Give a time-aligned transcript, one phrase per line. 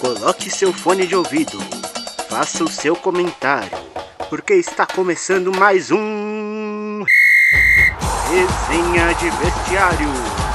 [0.00, 1.58] Coloque seu fone de ouvido,
[2.28, 3.76] faça o seu comentário,
[4.30, 7.04] porque está começando mais um.
[8.30, 10.47] Resenha de Vestiário.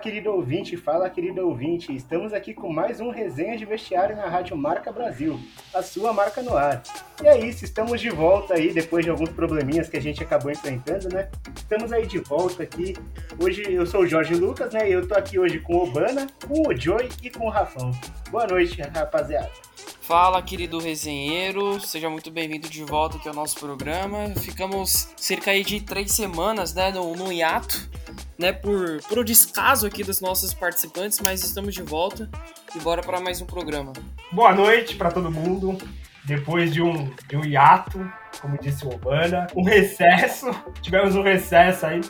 [0.00, 1.94] Querido ouvinte, fala, querido ouvinte.
[1.94, 5.38] Estamos aqui com mais um Resenha de Vestiário na Rádio Marca Brasil,
[5.74, 6.82] a sua marca no ar.
[7.22, 10.50] E é isso, estamos de volta aí depois de alguns probleminhas que a gente acabou
[10.50, 11.28] enfrentando, né?
[11.54, 12.96] Estamos aí de volta aqui.
[13.38, 14.88] Hoje eu sou o Jorge Lucas, né?
[14.88, 17.90] E eu tô aqui hoje com o Obana, com o Joey e com o Rafão.
[18.30, 19.69] Boa noite, rapaziada.
[20.00, 24.32] Fala, querido resenheiro, seja muito bem-vindo de volta aqui ao nosso programa.
[24.36, 27.88] Ficamos cerca aí de três semanas, né, no, no hiato,
[28.36, 32.28] né, por, por o descaso aqui dos nossos participantes, mas estamos de volta
[32.74, 33.92] e bora para mais um programa.
[34.32, 35.78] Boa noite para todo mundo.
[36.24, 38.08] Depois de um, de um hiato,
[38.40, 40.50] como disse o Obana, um recesso,
[40.82, 42.00] tivemos um recesso aí.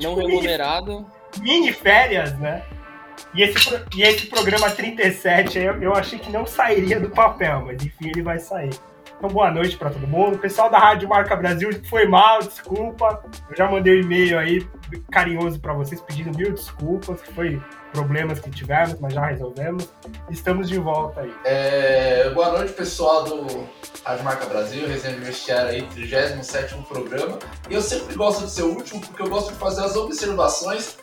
[0.00, 1.06] Não tipo, remunerado.
[1.38, 2.62] Mini, mini férias, né?
[3.36, 7.84] E esse, e esse programa 37 eu, eu achei que não sairia do papel, mas
[7.84, 8.70] enfim, ele vai sair.
[9.18, 10.38] Então, boa noite para todo mundo.
[10.38, 13.22] Pessoal da Rádio Marca Brasil, foi mal, desculpa.
[13.50, 14.66] Eu já mandei um e-mail aí
[15.10, 17.20] carinhoso para vocês pedindo mil desculpas.
[17.34, 17.60] Foi
[17.96, 19.88] problemas que tivemos, mas já resolvemos.
[20.28, 21.34] Estamos de volta aí.
[21.44, 23.66] É, boa noite, pessoal do
[24.04, 27.38] Rádio Marca Brasil, Resenha de Vestiário aí, 37 programa.
[27.70, 30.98] E eu sempre gosto de ser o último porque eu gosto de fazer as observações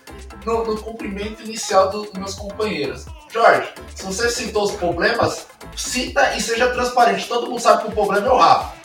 [0.45, 3.07] no, no cumprimento inicial dos meus companheiros.
[3.33, 7.27] Jorge, se você citou os problemas, cita e seja transparente.
[7.27, 8.75] Todo mundo sabe que o problema é o Rafa.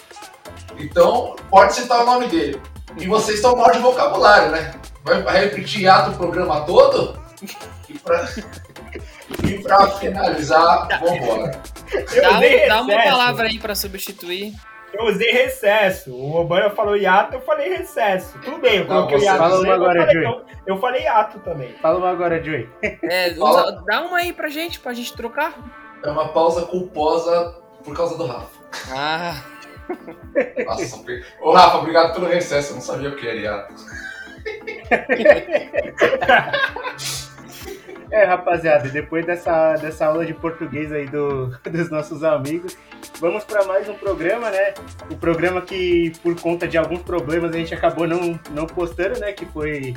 [0.79, 2.63] Então, pode citar o nome dele.
[2.97, 4.73] E vocês estão mal de vocabulário, né?
[5.05, 7.19] Vai repetir ato o programa todo?
[7.89, 8.29] E pra,
[9.45, 11.63] e pra finalizar, vambora.
[12.21, 14.53] Dá, dá uma palavra aí pra substituir.
[14.93, 16.13] Eu usei recesso.
[16.13, 18.39] O Obama falou hiato, eu falei recesso.
[18.41, 19.39] Tudo bem, eu coloquei hiato.
[19.39, 20.27] Fala uma agora, eu, falei, Joey.
[20.27, 21.75] eu, eu falei hiato também.
[21.81, 22.69] Fala uma agora, Joey.
[22.83, 25.55] É, usa, dá uma aí pra gente, pra gente trocar.
[26.03, 28.59] É uma pausa culposa por causa do Rafa.
[28.91, 29.43] Ah.
[30.67, 31.03] Nossa,
[31.41, 33.75] Ô Rafa, obrigado pelo recesso, eu não sabia o que era hiato.
[38.11, 42.77] É, rapaziada, depois dessa, dessa aula de português aí do, dos nossos amigos,
[43.21, 44.73] vamos para mais um programa, né?
[45.11, 49.33] O programa que, por conta de alguns problemas, a gente acabou não, não postando, né?
[49.33, 49.95] Que foi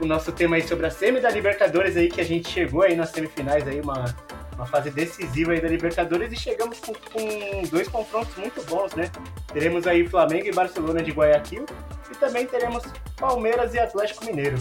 [0.00, 2.96] o nosso tema aí sobre a semi da Libertadores aí, que a gente chegou aí
[2.96, 4.06] nas semifinais aí, uma,
[4.56, 9.10] uma fase decisiva aí da Libertadores e chegamos com, com dois confrontos muito bons, né?
[9.52, 11.66] Teremos aí Flamengo e Barcelona de Guayaquil
[12.10, 12.82] e também teremos
[13.16, 14.56] Palmeiras e Atlético Mineiro.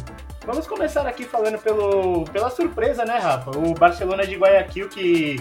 [0.46, 3.52] Vamos começar aqui falando pelo, pela surpresa, né, Rafa?
[3.58, 5.38] O Barcelona de Guayaquil que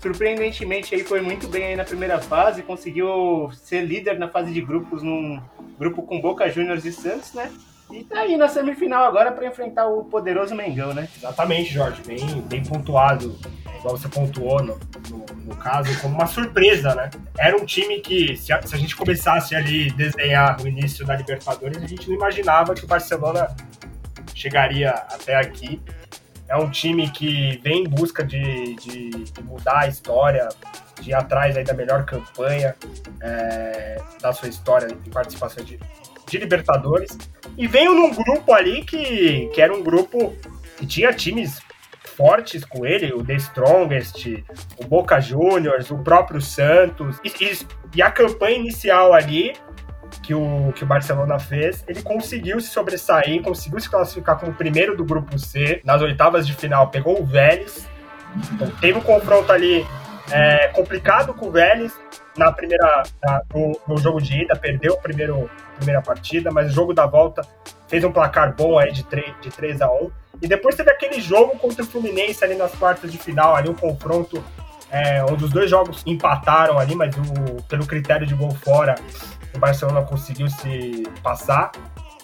[0.00, 4.60] surpreendentemente aí foi muito bem aí na primeira fase, conseguiu ser líder na fase de
[4.60, 5.40] grupos num
[5.78, 7.52] grupo com Boca Juniors e Santos, né?
[7.90, 11.08] E tá aí na semifinal agora para enfrentar o poderoso Mengão, né?
[11.16, 13.38] Exatamente, Jorge, bem, bem pontuado,
[13.82, 14.78] igual você pontuou no,
[15.10, 17.10] no, no caso, como uma surpresa, né?
[17.36, 21.16] Era um time que, se a, se a gente começasse ali desenhar o início da
[21.16, 23.54] Libertadores, a gente não imaginava que o Barcelona
[24.34, 25.82] chegaria até aqui.
[26.48, 30.48] É um time que vem em busca de, de, de mudar a história,
[31.00, 32.76] de ir atrás aí da melhor campanha
[33.20, 35.80] é, da sua história em participação de,
[36.28, 37.18] de Libertadores.
[37.58, 40.36] E veio num grupo ali que, que era um grupo
[40.76, 41.60] que tinha times
[42.16, 44.44] fortes com ele, o The Strongest,
[44.78, 47.18] o Boca Juniors, o próprio Santos.
[47.24, 49.54] E, e, e a campanha inicial ali
[50.22, 54.96] que o, que o Barcelona fez, ele conseguiu se sobressair, conseguiu se classificar como primeiro
[54.96, 55.80] do grupo C.
[55.84, 57.88] Nas oitavas de final, pegou o Vélez.
[58.52, 59.86] Então, teve um confronto ali
[60.30, 61.98] é, complicado com o Vélez
[62.36, 66.94] na primeira, na, no, no, jogo de ida, perdeu a primeira partida, mas o jogo
[66.94, 67.42] da volta
[67.88, 70.10] fez um placar bom aí de 3, de 3 a 1
[70.42, 73.74] E depois teve aquele jogo contra o Fluminense ali nas quartas de final, ali um
[73.74, 74.44] confronto
[74.90, 78.96] é, onde os dois jogos empataram ali, mas o, pelo critério de gol fora,
[79.54, 81.70] o Barcelona conseguiu se passar.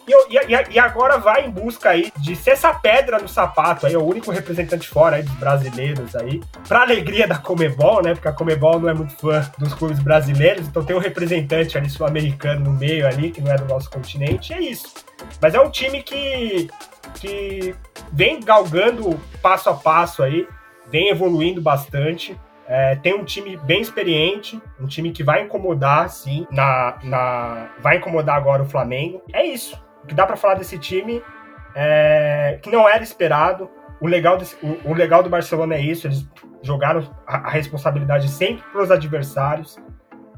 [0.06, 3.94] E, e, e, agora vai em busca aí de ser essa pedra no sapato aí,
[3.94, 6.42] o único representante fora aí dos brasileiros aí.
[6.66, 8.14] Pra alegria da Comebol, né?
[8.14, 11.90] Porque a Comebol não é muito fã dos clubes brasileiros, então tem um representante ali
[11.90, 14.94] sul-americano no meio ali, que não é do nosso continente, e é isso.
[15.40, 16.68] Mas é um time que,
[17.08, 17.74] que
[18.12, 20.48] vem galgando passo a passo aí,
[20.90, 22.38] vem evoluindo bastante.
[22.66, 27.96] É, tem um time bem experiente, um time que vai incomodar, sim, na, na vai
[27.96, 29.22] incomodar agora o Flamengo.
[29.32, 29.82] É isso.
[30.04, 31.22] O que dá para falar desse time
[31.74, 33.70] é que não era esperado.
[34.00, 36.28] O legal, desse, o, o, legal do Barcelona é isso, eles
[36.62, 39.78] jogaram a, a responsabilidade sempre para os adversários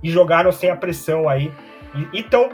[0.02, 1.52] e jogaram sem a pressão aí.
[2.12, 2.50] E estão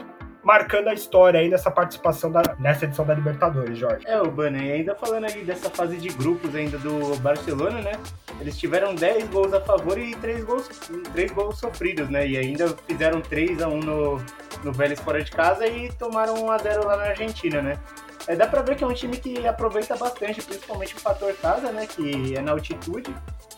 [0.47, 4.07] marcando a história aí nessa participação da, nessa edição da Libertadores, Jorge.
[4.07, 7.91] É, o Bana, e ainda falando aí dessa fase de grupos ainda do Barcelona, né?
[8.39, 10.69] Eles tiveram 10 gols a favor e 3 gols,
[11.11, 12.25] 3 gols sofridos, né?
[12.25, 14.21] E ainda fizeram 3 a 1 no,
[14.63, 17.77] no Vélez fora de casa e tomaram 1 a 0 lá na Argentina, né?
[18.25, 21.73] É, dá pra ver que é um time que aproveita bastante, principalmente o fator casa,
[21.73, 21.85] né?
[21.85, 23.13] Que é na altitude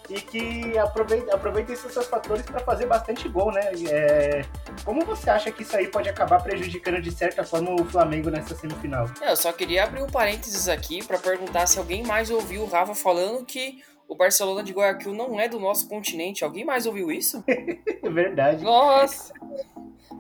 [0.10, 3.72] e que aproveita, aproveita esses seus fatores para fazer bastante gol, né?
[3.90, 4.42] É,
[4.84, 8.56] como você acha que isso aí pode acabar prejudicando de certa forma o Flamengo nessa
[8.56, 9.10] semifinal?
[9.22, 12.68] É, eu só queria abrir um parênteses aqui para perguntar se alguém mais ouviu o
[12.68, 16.44] Rafa falando que o Barcelona de Guayaquil não é do nosso continente.
[16.44, 17.44] Alguém mais ouviu isso?
[18.02, 18.64] Verdade.
[18.64, 19.32] Nossa!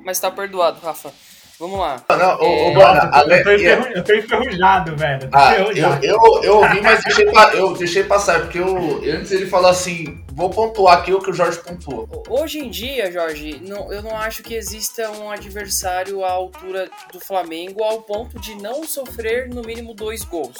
[0.06, 1.12] Mas tá perdoado, Rafa.
[1.59, 2.01] Vamos lá.
[2.09, 5.23] Não, o, É, o Bana, a- eu, tô enferru- eu tô enferrujado, velho.
[5.23, 5.71] Eu tô Ah, eu,
[6.01, 10.17] eu, eu ouvi, mas deixei, pa- eu deixei passar, porque eu, antes ele falou assim:
[10.34, 12.24] vou pontuar aqui o que o Jorge pontuou.
[12.30, 17.20] Hoje em dia, Jorge, não- eu não acho que exista um adversário à altura do
[17.20, 20.58] Flamengo ao ponto de não sofrer no mínimo dois gols.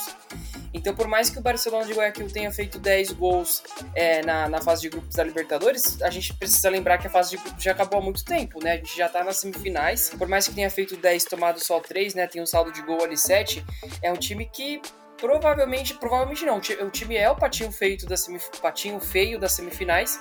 [0.71, 3.63] Então, por mais que o Barcelona de Guayaquil tenha feito 10 gols
[3.95, 7.31] é, na, na fase de grupos da Libertadores, a gente precisa lembrar que a fase
[7.31, 8.74] de grupos já acabou há muito tempo, né?
[8.74, 10.12] A gente já tá nas semifinais.
[10.16, 12.27] Por mais que tenha feito 10 tomado só 3, né?
[12.27, 13.66] Tem um saldo de gol ali 7.
[14.04, 14.80] É um time que
[15.19, 16.57] provavelmente, provavelmente não.
[16.57, 20.19] O ti- O time é o patinho feito da semif- patinho feio das semifinais,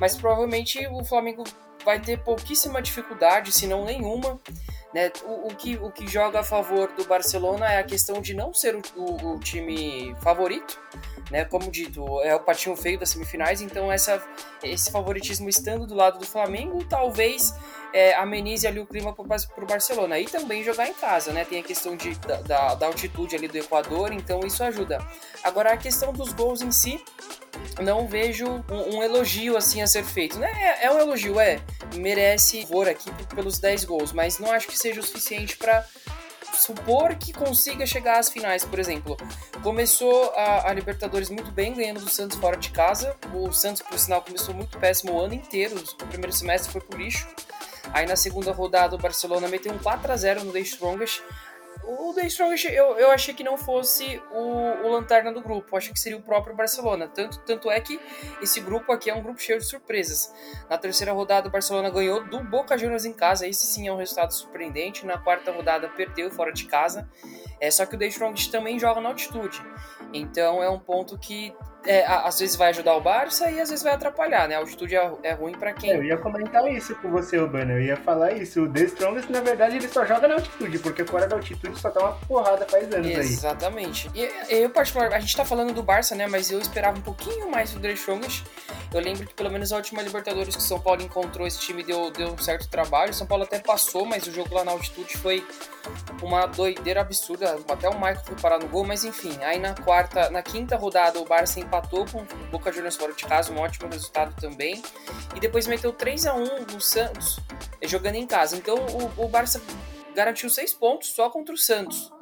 [0.00, 1.44] mas provavelmente o Flamengo
[1.84, 4.38] vai ter pouquíssima dificuldade, se não nenhuma.
[4.94, 5.10] Né?
[5.24, 8.52] O, o que, o que joga a favor do Barcelona é a questão de não
[8.52, 10.78] ser o, o- o time favorito,
[11.30, 11.46] né?
[11.46, 14.22] Como dito, é o patinho feio das semifinais, então essa,
[14.62, 17.54] esse favoritismo estando do lado do Flamengo, talvez
[17.92, 20.18] é, amenize ali o clima Bar- pro Barcelona.
[20.18, 21.44] E também jogar em casa, né?
[21.44, 22.14] Tem a questão de,
[22.46, 25.04] da, da, altitude ali do Equador, então isso ajuda.
[25.42, 27.02] Agora a questão dos gols em si,
[27.80, 30.38] não vejo um, um elogio assim a ser feito.
[30.38, 30.50] Né?
[30.54, 31.60] É, é um elogio, é.
[31.94, 35.84] Merece for aqui pelos 10 gols, mas não acho que seja o suficiente para
[36.54, 39.16] supor que consiga chegar às finais, por exemplo.
[39.62, 43.16] Começou a, a Libertadores muito bem, ganhando do Santos fora de casa.
[43.32, 45.76] O Santos, por sinal, começou muito péssimo o ano inteiro.
[45.76, 47.26] O primeiro semestre foi pro lixo.
[47.92, 51.22] Aí na segunda rodada o Barcelona meteu um 4 a 0 no The Strongest.
[51.84, 55.78] O The Strongest eu, eu achei que não fosse o, o lanterna do grupo, eu
[55.78, 57.08] achei que seria o próprio Barcelona.
[57.08, 58.00] Tanto, tanto é que
[58.40, 60.32] esse grupo aqui é um grupo cheio de surpresas.
[60.70, 63.96] Na terceira rodada o Barcelona ganhou do Boca Juniors em casa, esse sim é um
[63.96, 65.04] resultado surpreendente.
[65.04, 67.08] Na quarta rodada perdeu fora de casa.
[67.60, 69.60] É, só que o The Strongest também joga na altitude.
[70.12, 73.82] Então é um ponto que é, às vezes vai ajudar o Barça e às vezes
[73.82, 74.54] vai atrapalhar, né?
[74.54, 77.72] A altitude é, é ruim para quem Eu ia comentar isso com você, Urbano.
[77.72, 78.62] Eu ia falar isso.
[78.62, 81.90] O The Strongest, na verdade, ele só joga na altitude, porque fora da altitude só
[81.90, 83.14] tá uma porrada faz anos aí.
[83.14, 84.10] Exatamente.
[84.14, 86.26] E eu, particularmente, a gente tá falando do Barça, né?
[86.26, 88.44] Mas eu esperava um pouquinho mais do The Strongest.
[88.92, 91.82] Eu lembro que pelo menos a última Libertadores que o São Paulo encontrou, esse time
[91.82, 93.10] deu, deu um certo trabalho.
[93.10, 95.44] O São Paulo até passou, mas o jogo lá na altitude foi
[96.22, 97.58] uma doideira absurda.
[97.68, 99.36] Até o Michael foi parar no gol, mas enfim.
[99.42, 103.24] Aí na quarta, na quinta rodada, o Barça empatou com o Boca Juniors fora de
[103.24, 104.82] casa, um ótimo resultado também.
[105.34, 107.40] E depois meteu 3 a 1 no Santos,
[107.80, 108.56] eh, jogando em casa.
[108.56, 109.60] Então o, o Barça
[110.14, 112.12] garantiu seis pontos só contra o Santos.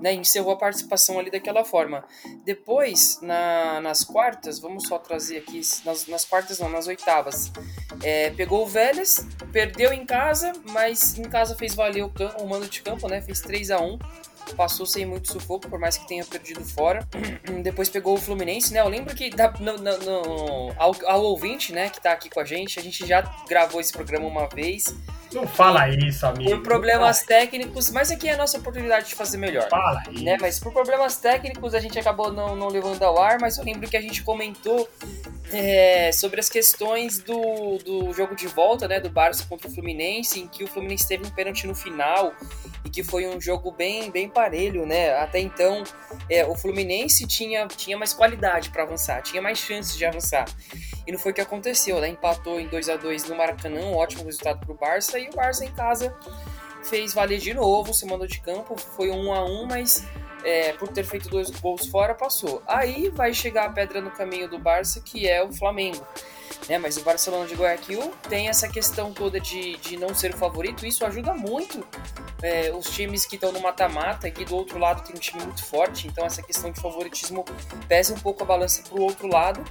[0.00, 2.04] Né, encerrou a participação ali daquela forma.
[2.44, 7.52] Depois, na- nas quartas, vamos só trazer aqui, nas, nas quartas não, nas oitavas,
[8.02, 12.48] é, pegou o Vélez, perdeu em casa, mas em casa fez valer o, cam- o
[12.48, 13.98] mando de campo, né, fez 3 a 1
[14.56, 17.06] passou sem muito sufoco, por mais que tenha perdido fora.
[17.62, 18.80] Depois pegou o Fluminense, né?
[18.80, 22.40] Eu lembro que da- no- no- no- ao, ao ouvinte, né, que tá aqui com
[22.40, 24.94] a gente, a gente já gravou esse programa uma vez,
[25.32, 26.50] Não fala isso, amigo.
[26.50, 29.68] por problemas técnicos, mas aqui é a nossa oportunidade de fazer melhor.
[29.68, 30.24] Fala isso.
[30.24, 33.64] Né, mas por problemas técnicos a gente acabou não, não levando ao ar, mas eu
[33.64, 34.88] lembro que a gente comentou
[35.52, 40.40] é, sobre as questões do, do jogo de volta, né, do Barça contra o Fluminense,
[40.40, 42.32] em que o Fluminense teve um pênalti no final
[42.84, 45.14] e que foi um jogo bem, bem parelho, né?
[45.18, 45.84] Até então
[46.28, 50.46] é, o Fluminense tinha, tinha mais qualidade para avançar, tinha mais chances de avançar.
[51.06, 52.08] E não foi o que aconteceu, né?
[52.08, 55.34] Empatou em 2 a 2 no Maracanã, um ótimo resultado para o Barça, e o
[55.34, 56.14] Barça em casa
[56.82, 60.04] fez valer de novo, se mandou de campo, foi um a um, mas
[60.44, 62.62] é, por ter feito dois gols fora, passou.
[62.66, 66.04] Aí vai chegar a pedra no caminho do Barça, que é o Flamengo.
[66.70, 70.36] Né, mas o Barcelona de Guayaquil tem essa questão toda de, de não ser o
[70.36, 71.84] favorito, isso ajuda muito
[72.40, 74.28] é, os times que estão no mata-mata.
[74.28, 77.44] Aqui do outro lado tem um time muito forte, então essa questão de favoritismo
[77.88, 79.64] pesa um pouco a balança pro outro lado.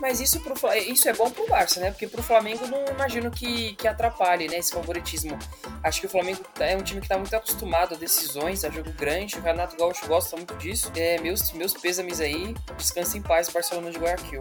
[0.00, 1.90] Mas isso, pro, isso é bom pro Barça, né?
[1.90, 5.38] Porque pro Flamengo não imagino que, que atrapalhe né, esse favoritismo.
[5.82, 8.92] Acho que o Flamengo é um time que está muito acostumado a decisões, a jogo
[8.92, 9.36] grande.
[9.36, 10.90] O Renato Gaúcho gosta muito disso.
[10.96, 12.54] É, meus, meus pêsames aí.
[12.78, 14.40] Descansa em paz, Barcelona de Guayaquil.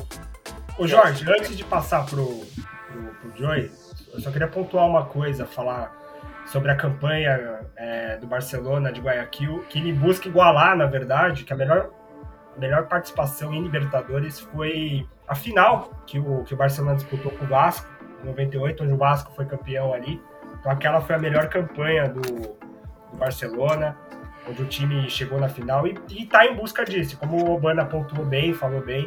[0.78, 2.26] Ô Jorge, antes de passar pro,
[2.92, 3.72] pro, pro Joy,
[4.14, 5.96] eu só queria pontuar uma coisa, falar
[6.48, 11.54] sobre a campanha é, do Barcelona de Guayaquil, que ele busca igualar, na verdade, que
[11.54, 11.92] a melhor,
[12.56, 17.46] a melhor participação em Libertadores foi a final que o, que o Barcelona disputou com
[17.46, 17.88] o Vasco,
[18.22, 20.22] em 98, onde o Vasco foi campeão ali.
[20.60, 23.96] Então aquela foi a melhor campanha do, do Barcelona,
[24.46, 27.18] onde o time chegou na final e está em busca disso.
[27.18, 29.06] Como o Obana pontuou bem, falou bem,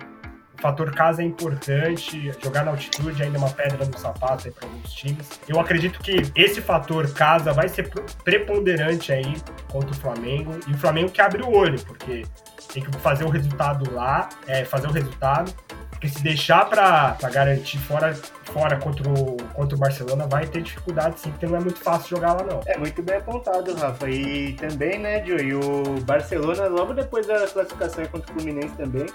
[0.59, 4.67] o fator casa é importante, jogar na altitude ainda é uma pedra no sapato para
[4.67, 5.41] alguns times.
[5.49, 7.89] Eu acredito que esse fator casa vai ser
[8.25, 9.37] preponderante aí
[9.69, 12.25] contra o Flamengo, e o Flamengo que abre o olho, porque
[12.73, 15.55] tem que fazer o resultado lá, é, fazer o resultado,
[15.91, 18.15] porque se deixar para garantir fora,
[18.53, 22.17] fora contra, o, contra o Barcelona, vai ter dificuldade sim, porque não é muito fácil
[22.17, 22.61] jogar lá, não.
[22.67, 24.09] É muito bem apontado, Rafa.
[24.09, 29.07] E também, né, Joey, o Barcelona, logo depois da classificação contra o Fluminense também,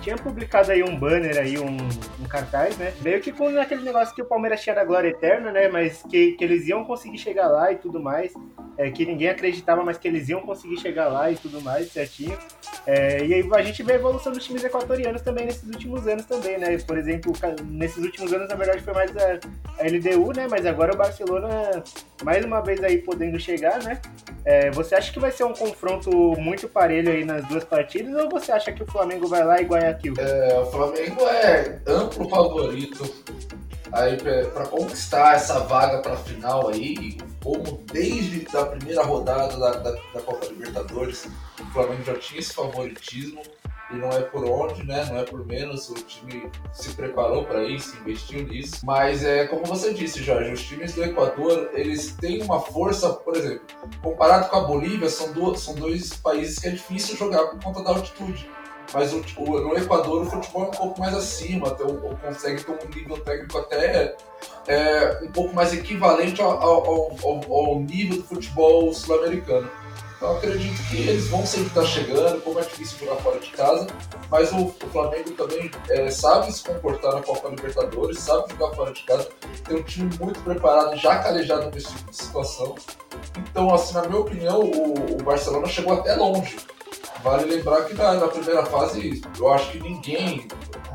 [0.00, 1.76] tinha publicado aí um banner aí, um,
[2.20, 2.92] um, cartaz, né?
[3.02, 5.68] Meio que com aquele negócio que o Palmeiras tinha da glória eterna, né?
[5.68, 8.32] Mas que, que eles iam conseguir chegar lá e tudo mais.
[8.76, 12.38] É, que ninguém acreditava, mas que eles iam conseguir chegar lá e tudo mais, certinho.
[12.86, 16.24] É, e aí a gente vê a evolução dos times equatorianos também nesses últimos anos
[16.26, 16.78] também, né?
[16.78, 17.32] Por exemplo,
[17.64, 19.38] nesses últimos anos, na verdade, foi mais a,
[19.78, 20.46] a LDU, né?
[20.50, 21.82] Mas agora o Barcelona,
[22.22, 24.00] mais uma vez aí podendo chegar, né?
[24.44, 28.30] É, você acha que vai ser um confronto muito parelho aí nas duas partidas ou
[28.30, 30.14] você acha que o Flamengo vai lá e Guayaquil?
[30.18, 33.04] É, o Flamengo é amplo favorito
[33.92, 39.90] aí para conquistar essa vaga para final aí, como desde a primeira rodada da, da,
[39.92, 41.26] da Copa Libertadores,
[41.60, 43.42] o Flamengo já tinha esse favoritismo
[43.90, 45.04] e não é por onde, né?
[45.06, 45.88] Não é por menos.
[45.88, 48.84] O time se preparou para isso, investiu nisso.
[48.84, 53.36] Mas é como você disse, Jorge, os times do Equador eles têm uma força, por
[53.36, 53.62] exemplo,
[54.02, 57.82] comparado com a Bolívia, são, do, são dois países que é difícil jogar por conta
[57.82, 58.48] da altitude.
[58.92, 62.64] Mas o, o, no Equador o futebol é um pouco mais acima, até, ou, consegue
[62.64, 64.16] ter um nível técnico até
[64.66, 69.70] é, um pouco mais equivalente ao, ao, ao, ao nível do futebol sul-americano.
[70.18, 73.86] Então acredito que eles vão sempre estar chegando, como é difícil jogar fora de casa,
[74.28, 78.92] mas o, o Flamengo também é, sabe se comportar na Copa Libertadores, sabe jogar fora
[78.92, 79.28] de casa,
[79.64, 82.74] tem um time muito preparado, já calejado nesse tipo de situação.
[83.38, 86.56] Então, assim, na minha opinião, o, o Barcelona chegou até longe.
[87.22, 90.48] Vale lembrar que na, na, primeira fase, eu acho que ninguém,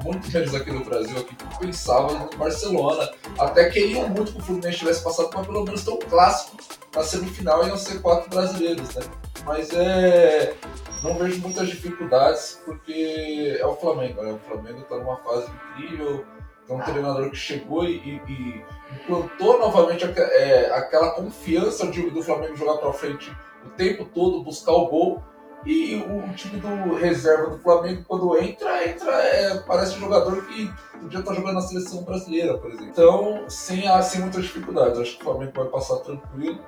[0.04, 3.10] muito menos aqui no Brasil, aqui, pensava no Barcelona.
[3.40, 6.58] Até queriam muito que o Fluminense tivesse passado para pelo menos ter um clássico
[6.96, 9.04] na semifinal iam ser quatro brasileiros, né?
[9.46, 10.56] Mas é.
[11.02, 14.32] Não vejo muitas dificuldades porque é o Flamengo, né?
[14.32, 16.24] O Flamengo está numa fase incrível,
[16.70, 22.56] é um treinador que chegou e, e implantou novamente é, aquela confiança de, do Flamengo
[22.56, 25.24] jogar para frente o tempo todo, buscar o gol.
[25.66, 30.72] E o time do reserva do Flamengo, quando entra, entra, é, parece um jogador que
[31.00, 32.90] podia estar jogando na seleção brasileira, por exemplo.
[32.90, 35.00] Então, sem, sem muitas dificuldades.
[35.00, 36.60] Acho que o Flamengo vai passar tranquilo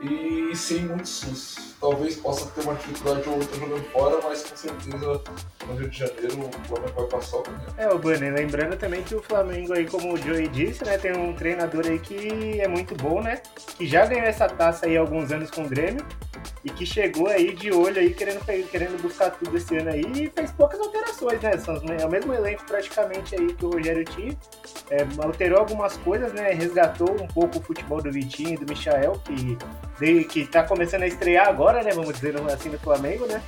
[0.00, 1.70] e sem muito susto.
[1.80, 5.22] Talvez possa ter uma dificuldade ou outra jogando fora, mas com certeza
[5.66, 7.62] no Rio de Janeiro o Flamengo vai passar o caminho.
[7.78, 11.16] É, o Bunny, lembrando também que o Flamengo aí, como o Joey disse, né, tem
[11.16, 13.40] um treinador aí que é muito bom, né?
[13.76, 16.04] Que já ganhou essa taça aí há alguns anos com o Grêmio
[16.64, 20.30] e que chegou aí de olho aí querendo, querendo buscar tudo esse ano aí e
[20.30, 21.56] fez poucas alterações, né?
[21.56, 24.36] São, é o mesmo elenco praticamente aí que o Rogério tinha.
[24.90, 26.52] É, alterou algumas coisas, né?
[26.52, 29.56] Resgatou um pouco o futebol do Vitinho e do Michael, que
[30.28, 31.90] que tá começando a estrear agora, né?
[31.92, 33.42] Vamos dizer assim, no Flamengo, né?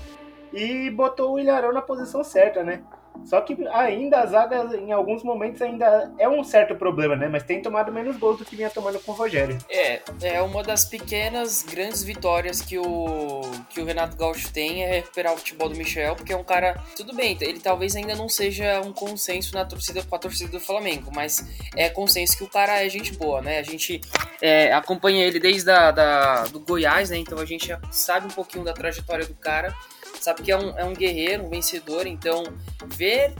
[0.52, 2.82] E botou o Ilharão na posição certa, né?
[3.25, 7.28] Só que ainda a zaga, em alguns momentos, ainda é um certo problema, né?
[7.28, 9.57] Mas tem tomado menos gols do que vinha tomando com o Rogério.
[9.71, 14.97] É, é uma das pequenas, grandes vitórias que o, que o Renato Gaúcho tem é
[14.97, 16.83] recuperar o futebol do Michel, porque é um cara.
[16.97, 20.61] Tudo bem, ele talvez ainda não seja um consenso na torcida com a torcida do
[20.61, 23.59] Flamengo, mas é consenso que o cara é gente boa, né?
[23.59, 24.00] A gente
[24.40, 27.19] é, acompanha ele desde a, da, do Goiás, né?
[27.19, 29.75] Então a gente sabe um pouquinho da trajetória do cara
[30.23, 32.45] sabe que é um, é um guerreiro, um vencedor, então
[32.87, 33.35] ver,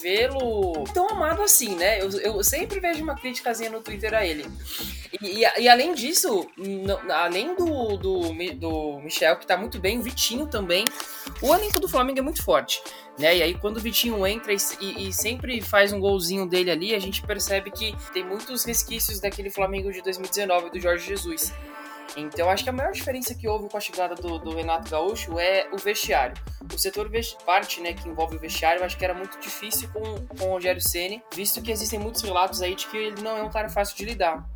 [0.00, 2.00] vê-lo tão amado assim, né?
[2.00, 4.46] Eu, eu sempre vejo uma criticazinha no Twitter a ele.
[5.20, 6.48] E, e, e além disso,
[7.10, 8.20] além do, do,
[8.54, 10.84] do Michel, que tá muito bem, o Vitinho também,
[11.40, 12.82] o elenco do Flamengo é muito forte.
[13.18, 13.36] Né?
[13.36, 16.98] E aí quando o Vitinho entra e, e, sempre faz um golzinho dele ali, a
[16.98, 21.52] gente percebe que tem muitos resquícios daquele Flamengo de 2019 do Jorge Jesus.
[22.16, 25.38] Então, acho que a maior diferença que houve com a chegada do, do Renato Gaúcho
[25.38, 26.34] é o vestiário.
[26.72, 27.10] O setor
[27.44, 30.80] parte, né, que envolve o vestiário, acho que era muito difícil com, com o Rogério
[30.80, 33.96] Ceni, visto que existem muitos relatos aí de que ele não é um cara fácil
[33.96, 34.46] de lidar.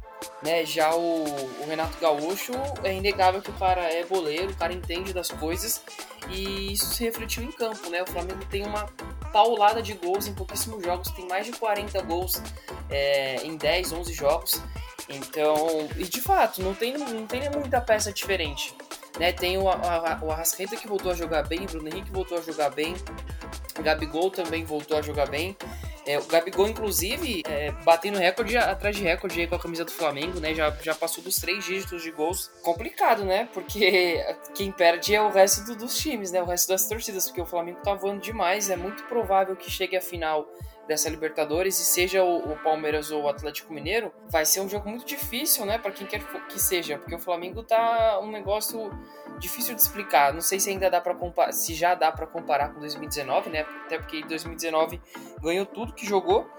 [0.42, 4.72] Né, já o, o, Renato Gaúcho é inegável que o cara é boleiro, o cara
[4.72, 5.82] entende das coisas
[6.30, 8.02] e isso se refletiu em campo, né?
[8.02, 8.86] O Flamengo tem uma
[9.30, 12.42] paulada de gols em pouquíssimos jogos, tem mais de 40 gols
[12.88, 14.62] é, em 10, 11 jogos
[15.08, 18.75] Então, e de fato, não tem, não tem muita peça diferente.
[19.18, 19.32] Né?
[19.32, 22.70] Tem o, o Arrascaeta que voltou a jogar bem, o Bruno Henrique voltou a jogar
[22.70, 22.94] bem,
[23.78, 25.56] o Gabigol também voltou a jogar bem.
[26.06, 29.90] É, o Gabigol, inclusive, é, batendo recorde atrás de recorde aí com a camisa do
[29.90, 30.54] Flamengo, né?
[30.54, 32.48] Já, já passou dos três dígitos de gols.
[32.62, 33.48] Complicado, né?
[33.52, 36.40] Porque quem perde é o resto do, dos times, né?
[36.40, 38.70] O resto das torcidas, porque o Flamengo tá voando demais.
[38.70, 40.46] É muito provável que chegue à final
[40.87, 44.88] dessa Libertadores e seja o, o, Palmeiras ou o Atlético Mineiro, vai ser um jogo
[44.88, 48.90] muito difícil, né, para quem quer que seja, porque o Flamengo tá um negócio
[49.38, 50.33] difícil de explicar.
[50.33, 53.66] Não sei se ainda dá para comparar, se já dá para comparar com 2019, né?
[53.85, 55.00] Até porque 2019
[55.43, 56.50] ganhou tudo que jogou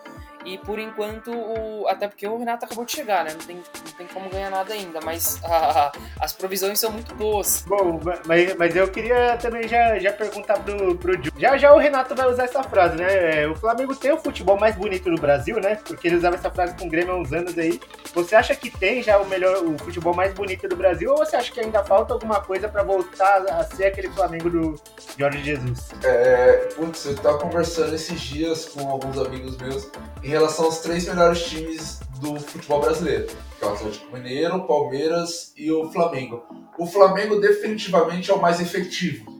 [0.45, 1.87] e por enquanto, o...
[1.87, 3.31] até porque o Renato acabou de chegar, né?
[3.33, 5.91] Não tem, não tem como ganhar nada ainda, mas a...
[6.19, 7.63] as provisões são muito boas.
[7.67, 11.31] Bom, mas, mas eu queria também já, já perguntar pro, pro Ju.
[11.37, 13.43] Já já o Renato vai usar essa frase, né?
[13.43, 15.75] É, o Flamengo tem o futebol mais bonito no Brasil, né?
[15.75, 17.79] Porque ele usava essa frase com o Grêmio há uns anos aí.
[18.13, 21.35] Você acha que tem já o melhor, o futebol mais bonito do Brasil ou você
[21.35, 24.75] acha que ainda falta alguma coisa para voltar a ser aquele Flamengo do
[25.17, 25.89] Jorge Jesus?
[26.03, 29.89] É, putz, eu tava conversando esses dias com alguns amigos meus
[30.27, 34.67] em relação aos três melhores times do futebol brasileiro, que é o Atlético Mineiro, o
[34.67, 36.43] Palmeiras e o Flamengo.
[36.77, 39.36] O Flamengo definitivamente é o mais efetivo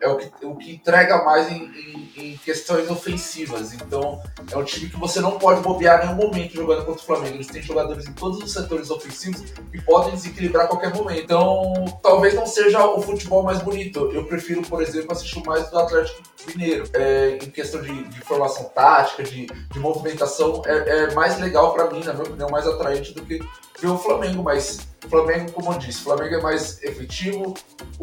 [0.00, 3.72] é o que, o que entrega mais em, em, em, questões ofensivas.
[3.72, 7.04] Então, é um time que você não pode bobear em nenhum momento jogando contra o
[7.04, 7.36] Flamengo.
[7.36, 11.22] Eles têm jogadores em todos os setores ofensivos que podem desequilibrar a qualquer momento.
[11.22, 14.10] Então, talvez não seja o futebol mais bonito.
[14.12, 16.84] Eu prefiro, por exemplo, assistir mais do Atlético Mineiro.
[16.92, 21.90] É, em questão de, de formação tática, de, de movimentação, é, é mais legal para
[21.90, 23.40] mim, na minha opinião, mais atraente do que
[23.80, 27.54] ver o Flamengo, mas o Flamengo, como eu disse, o Flamengo é mais efetivo,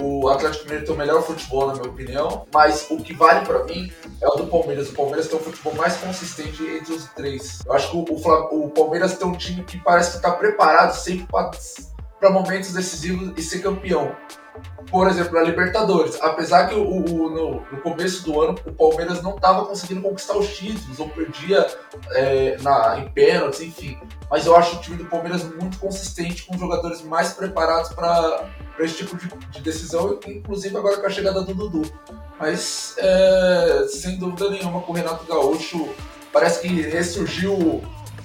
[0.02, 3.64] o Atlético Mineiro tem o melhor futebol, na minha opinião, mas o que vale para
[3.66, 4.90] mim é o do Palmeiras.
[4.90, 7.62] O Palmeiras tem um futebol mais consistente entre os três.
[7.66, 10.94] Eu acho que o, o, o Palmeiras tem um time que parece que está preparado
[10.96, 11.52] sempre para
[12.22, 14.16] momentos decisivos e ser campeão
[14.90, 16.18] por exemplo, na Libertadores.
[16.22, 20.38] Apesar que o, o no, no, começo do ano o Palmeiras não estava conseguindo conquistar
[20.38, 21.66] os títulos, ou perdia
[22.12, 23.98] é, na, em pênaltis, enfim.
[24.30, 28.98] Mas eu acho o time do Palmeiras muito consistente, com jogadores mais preparados para esse
[28.98, 31.92] tipo de, de, decisão, inclusive agora com a chegada do Dudu.
[32.40, 35.90] Mas, é, sem dúvida nenhuma, com o Renato Gaúcho,
[36.32, 37.82] parece que ressurgiu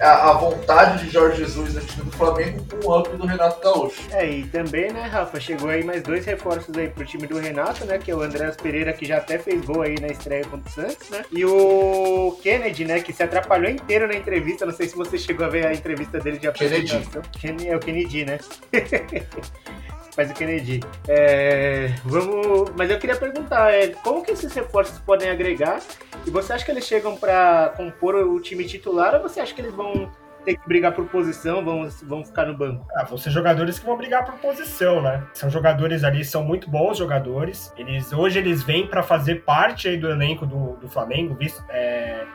[0.06, 4.00] a, vontade de Jorge Jesus no time do Flamengo com o up do Renato Gaúcho.
[4.12, 7.84] É, e também, né, Rafa, chegou aí mais dois reforços aí pro time do Renato,
[7.84, 10.68] né, que é o Andréas Pereira, que já até fez gol aí na estreia contra
[10.68, 14.88] o Santos, né, e o Kennedy, né, que se atrapalhou inteiro na entrevista, não sei
[14.88, 17.22] se você chegou a ver a entrevista dele de apresentação.
[17.38, 17.68] Kennedy.
[17.68, 18.38] É o Kennedy, né?
[20.20, 20.80] faz o Kennedy.
[21.08, 25.80] É, vamos, mas eu queria perguntar, é, como que esses reforços podem agregar?
[26.26, 29.62] E você acha que eles chegam para compor o time titular ou você acha que
[29.62, 30.10] eles vão
[30.44, 32.86] ter que brigar por posição, vão, vão ficar no banco?
[32.94, 35.26] Ah, vão ser jogadores que vão brigar por posição, né?
[35.32, 37.72] São jogadores ali, são muito bons jogadores.
[37.78, 42.26] Eles hoje eles vêm para fazer parte aí do elenco do, do Flamengo, visto, é,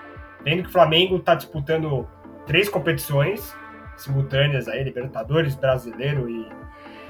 [0.43, 2.07] vendo que o Flamengo está disputando
[2.47, 3.55] três competições
[3.95, 6.49] simultâneas aí, Libertadores, Brasileiro e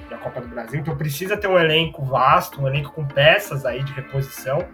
[0.10, 3.84] da Copa do Brasil, então precisa ter um elenco vasto, um elenco com peças aí
[3.84, 4.66] de reposição.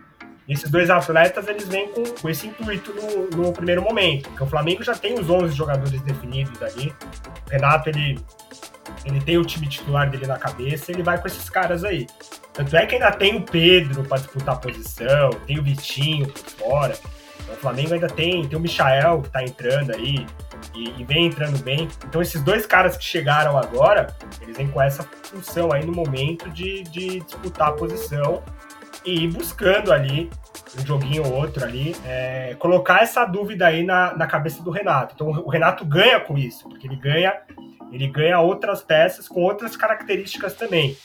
[0.48, 4.44] E esses dois atletas, eles vêm com, com esse intuito no, no, primeiro momento, porque
[4.44, 6.94] o Flamengo já tem os 11 jogadores definidos ali.
[7.48, 8.20] O Renato, ele,
[9.06, 12.08] ele tem o time titular dele na cabeça, ele vai com esses caras aí.
[12.54, 16.44] Tanto é que ainda tem o Pedro para disputar a posição, tem o Vitinho por
[16.44, 16.94] fora.
[17.42, 20.26] Então, o Flamengo ainda tem, tem o Michael que tá entrando aí,
[20.74, 21.88] e, e, vem entrando bem.
[22.08, 26.50] Então, esses dois caras que chegaram agora, eles vêm com essa função aí no momento
[26.50, 28.42] de, de disputar a posição
[29.06, 30.30] e ir buscando ali
[30.80, 35.14] um joguinho ou outro ali, é, colocar essa dúvida aí na, na cabeça do Renato.
[35.16, 37.34] Então, o Renato ganha com isso, porque ele ganha,
[37.92, 40.98] ele ganha outras peças com outras características também.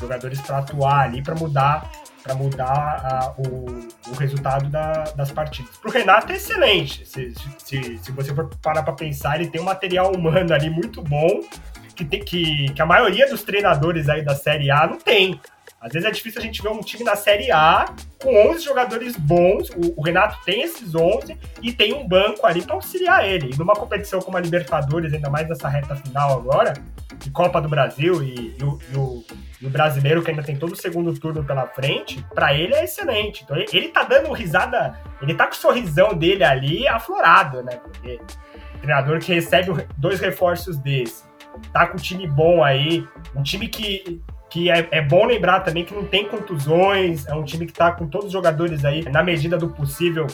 [0.00, 1.90] Jogadores para atuar ali, para mudar
[2.30, 5.76] para mudar o, o, resultado da, das partidas.
[5.76, 7.04] Para o Renato é excelente.
[7.06, 11.02] Se, se, se você for parar para pensar, ele tem um material humano ali muito
[11.02, 11.42] bom
[11.94, 15.40] que, tem, que, que a maioria dos treinadores aí da Série A não tem.
[15.80, 17.86] Às vezes é difícil a gente ver um time na Série A
[18.22, 19.70] com 11 jogadores bons.
[19.70, 23.50] O, o Renato tem esses 11 e tem um banco ali para auxiliar ele.
[23.54, 26.74] E numa competição como a Libertadores, ainda mais nessa reta final agora,
[27.16, 29.24] de Copa do Brasil e, e, o, e, o,
[29.62, 32.84] e, o, brasileiro que ainda tem todo o segundo turno pela frente, para ele é
[32.84, 33.42] excelente.
[33.42, 37.76] Então ele, ele tá dando risada, ele tá com o sorrisão dele ali aflorado, né?
[37.76, 38.20] Porque
[38.82, 41.24] treinador que recebe dois reforços desse,
[41.72, 45.84] tá com um time bom aí, um time que que é, é, bom lembrar também
[45.84, 49.22] que não tem contusões, é um time que está com todos os jogadores aí, na
[49.22, 50.26] medida do possível,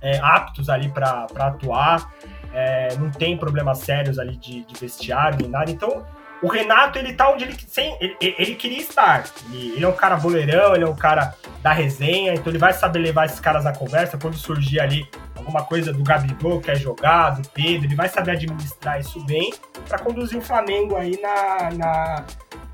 [0.00, 2.12] é, aptos ali para atuar.
[2.54, 5.70] é, não tem problemas sérios ali de, de vestiário nem nada.
[5.70, 6.04] Então,
[6.42, 9.24] o Renato, ele tá onde ele, sem, ele, ele queria estar.
[9.48, 12.72] Ele, ele, é um cara boleirão, ele é um cara da resenha, então ele vai
[12.72, 16.74] saber levar esses caras na conversa quando surgir ali alguma coisa do Gabigol que é
[16.74, 19.52] jogado, Pedro, ele vai saber administrar isso bem
[19.88, 22.24] para conduzir o Flamengo aí na, na,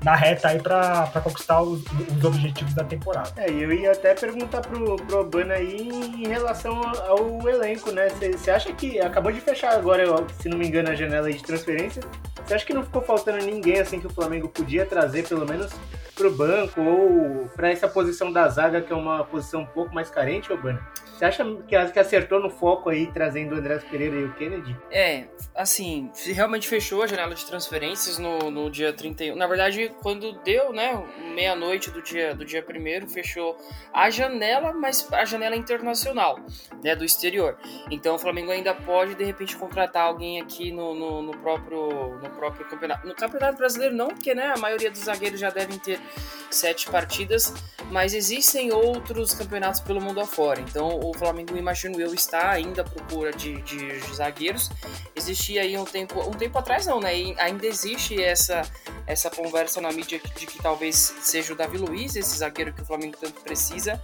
[0.03, 3.31] na reta aí para conquistar os, os, objetivos da temporada.
[3.37, 8.07] É, eu ia até perguntar pro, pro Urbano aí em relação ao elenco, né?
[8.09, 10.05] Você acha que acabou de fechar agora,
[10.41, 12.01] se não me engano, a janela de transferência?
[12.45, 15.71] Você acha que não ficou faltando ninguém assim que o Flamengo podia trazer, pelo menos
[16.15, 20.09] pro banco ou para essa posição da zaga, que é uma posição um pouco mais
[20.09, 20.79] carente, Urbano?
[21.19, 21.43] Você acha
[21.91, 24.73] que acertou no foco aí, trazendo o André Pereira e o Kennedy?
[24.89, 29.35] É, assim, realmente fechou a janela de transferências no, no dia 31.
[29.35, 30.97] Na verdade, quando deu, né,
[31.35, 33.57] meia-noite do dia do dia primeiro, fechou
[33.91, 36.39] a janela, mas a janela internacional,
[36.81, 37.57] né, do exterior.
[37.91, 42.29] Então o Flamengo ainda pode, de repente, contratar alguém aqui no, no, no próprio, no
[42.29, 43.05] próprio campeonato.
[43.05, 45.99] No campeonato brasileiro não, porque, né, a maioria dos zagueiros já devem ter
[46.49, 47.53] sete partidas,
[47.91, 50.61] mas existem outros campeonatos pelo mundo afora.
[50.61, 54.69] Então o Flamengo, imagino eu, está ainda à procura de, de, zagueiros.
[55.15, 57.17] Existia aí um tempo, um tempo atrás não, né?
[57.17, 58.61] E ainda existe essa,
[59.07, 62.85] essa conversa na mídia de que talvez seja o Davi Luiz, esse zagueiro que o
[62.85, 64.01] Flamengo tanto precisa.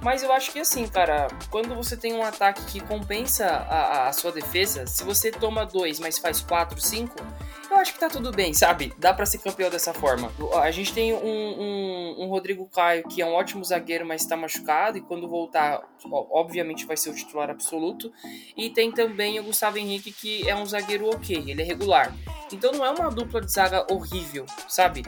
[0.00, 4.12] Mas eu acho que assim, cara, quando você tem um ataque que compensa a, a
[4.12, 7.16] sua defesa, se você toma dois, mas faz quatro, cinco,
[7.70, 8.92] eu acho que tá tudo bem, sabe?
[8.98, 10.32] Dá para ser campeão dessa forma.
[10.62, 14.36] A gente tem um, um, um, Rodrigo Caio que é um ótimo zagueiro, mas está
[14.36, 18.12] machucado, e quando voltar, obviamente vai ser o titular absoluto.
[18.56, 22.14] E tem também o Gustavo Henrique, que é um zagueiro ok, ele é regular.
[22.52, 25.02] Então não é uma dupla de zaga horrível, sabe?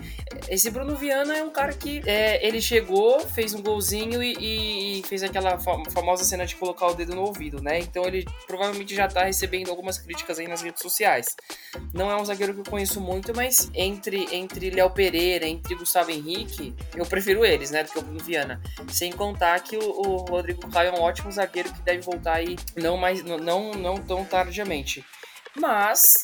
[0.49, 5.03] Esse Bruno Viana é um cara que é, ele chegou, fez um golzinho e, e,
[5.05, 7.79] fez aquela famosa cena de colocar o dedo no ouvido, né?
[7.79, 11.37] Então ele provavelmente já tá recebendo algumas críticas aí nas redes sociais.
[11.95, 16.11] Não é um zagueiro que eu conheço muito, mas entre entre Léo Pereira, entre Gustavo
[16.11, 18.61] Henrique, eu prefiro eles, né, do que o Bruno Viana.
[18.89, 22.57] Sem contar que o, o Rodrigo Caio é um ótimo zagueiro que deve voltar aí
[22.77, 25.05] não mais não não tão tardiamente.
[25.57, 26.15] Mas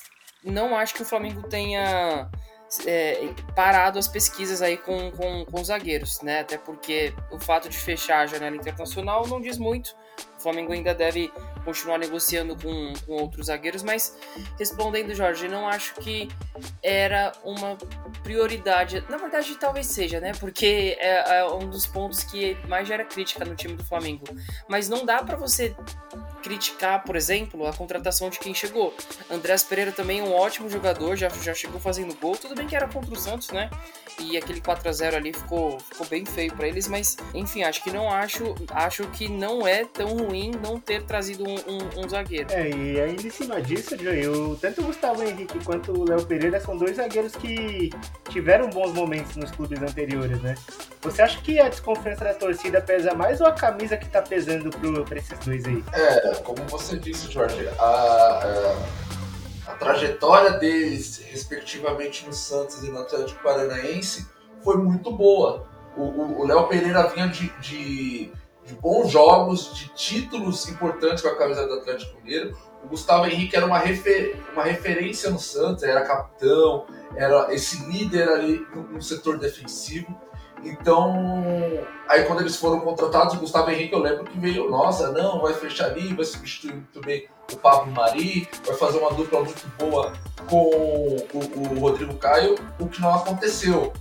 [0.45, 2.31] não acho que o Flamengo tenha
[2.87, 6.41] é, parado as pesquisas aí com, com, com zagueiros, né?
[6.41, 9.95] Até porque o fato de fechar a janela internacional não diz muito.
[10.39, 11.33] O Flamengo ainda deve
[11.67, 14.17] continuar negociando com, com outros zagueiros, mas
[14.57, 16.29] respondendo, Jorge, não acho que
[16.81, 17.77] era uma
[18.23, 19.05] prioridade.
[19.11, 20.33] Na verdade, talvez seja, né?
[20.39, 24.25] Porque é, é um dos pontos que mais gera crítica no time do Flamengo.
[24.69, 25.75] Mas não dá para você
[26.47, 28.95] criticar, por exemplo, a contratação de quem chegou.
[29.29, 32.37] Andrés Pereira também é um ótimo jogador, já, já chegou fazendo gol.
[32.37, 33.69] Tudo bem que era contra o Santos, né?
[34.21, 37.83] E aquele 4 a 0 ali ficou, ficou bem feio para eles, mas enfim, acho
[37.83, 42.09] que não acho, acho que não é tão ruim não ter trazido um, um, um
[42.09, 42.47] zagueiro.
[42.53, 46.61] É, e ainda em cima disso, Joey, tanto o Gustavo Henrique quanto o Léo Pereira
[46.61, 47.91] são dois zagueiros que
[48.31, 50.55] tiveram bons momentos nos clubes anteriores, né?
[51.03, 54.71] Você acha que a desconfiança da torcida pesa mais ou a camisa que tá pesando
[54.71, 55.83] pro, pra esses dois aí?
[55.93, 63.01] É, como você disse, Jorge, a, a, a trajetória deles, respectivamente no Santos e no
[63.01, 64.27] Atlético Paranaense,
[64.63, 65.67] foi muito boa.
[65.97, 68.31] O Léo Pereira vinha de, de,
[68.65, 72.55] de, bons jogos, de títulos importantes com a camisa do Atlético Mineiro.
[72.85, 76.85] O Gustavo Henrique era uma, refer, uma referência no Santos, era capitão,
[77.17, 80.15] era esse líder ali no, no setor defensivo.
[80.63, 81.15] Então,
[82.09, 85.55] aí quando eles foram contratados, o Gustavo Henrique, eu lembro que veio, nossa, não, vai
[85.55, 90.13] fechar ali, vai substituir muito bem o Pablo Mari, vai fazer uma dupla muito boa
[90.49, 93.93] com o, o Rodrigo Caio, o que não aconteceu.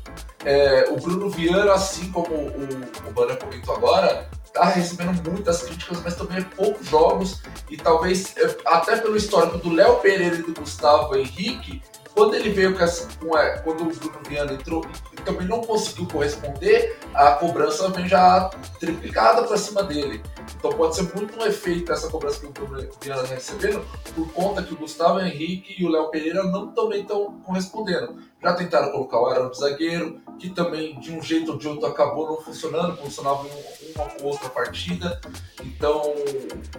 [0.43, 6.01] É, o Bruno Viana, assim como o, o Banner comentou agora, está recebendo muitas críticas,
[6.03, 10.43] mas também é poucos jogos, e talvez, é, até pelo histórico do Léo Pereira e
[10.43, 11.81] do Gustavo Henrique,
[12.15, 15.61] quando ele veio com essa, com a, quando o Bruno Viana entrou e também não
[15.61, 18.49] conseguiu corresponder, a cobrança vem já
[18.79, 20.23] triplicada para cima dele.
[20.57, 24.31] Então pode ser muito um efeito essa cobrança que o Bruno Viana está recebendo, por
[24.31, 28.17] conta que o Gustavo Henrique e o Léo Pereira não também estão correspondendo.
[28.41, 31.85] Já tentaram colocar o Arão de zagueiro, que também de um jeito ou de outro
[31.85, 33.45] acabou não funcionando, funcionava
[33.93, 35.19] uma ou outra partida.
[35.61, 36.01] Então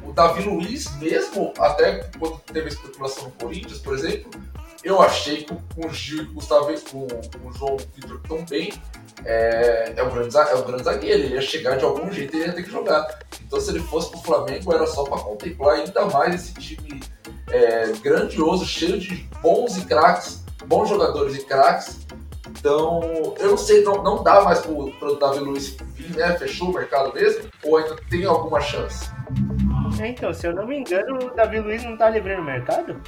[0.02, 4.30] o Davi Luiz mesmo, até quando teve a especulação no Corinthians, por exemplo,
[4.86, 8.44] eu achei que com o Gil e com o Gustavo, com, o João Vitor tão
[8.44, 8.72] bem,
[9.24, 11.22] é, é, um grande, é um grande zagueiro.
[11.24, 13.18] Ele ia chegar de algum jeito e ia ter que jogar.
[13.44, 17.00] Então, se ele fosse pro Flamengo, era só para contemplar ainda mais esse time
[17.48, 22.06] é, grandioso, cheio de bons e craques, bons jogadores e craques.
[22.48, 26.38] Então, eu não sei, não, não dá mais pro, pro Davi Luiz vir, né?
[26.38, 27.50] Fechou o mercado mesmo?
[27.64, 29.10] Ou ainda tem alguma chance?
[30.00, 33.00] É, então, se eu não me engano, o Davi Luiz não tá livre no mercado?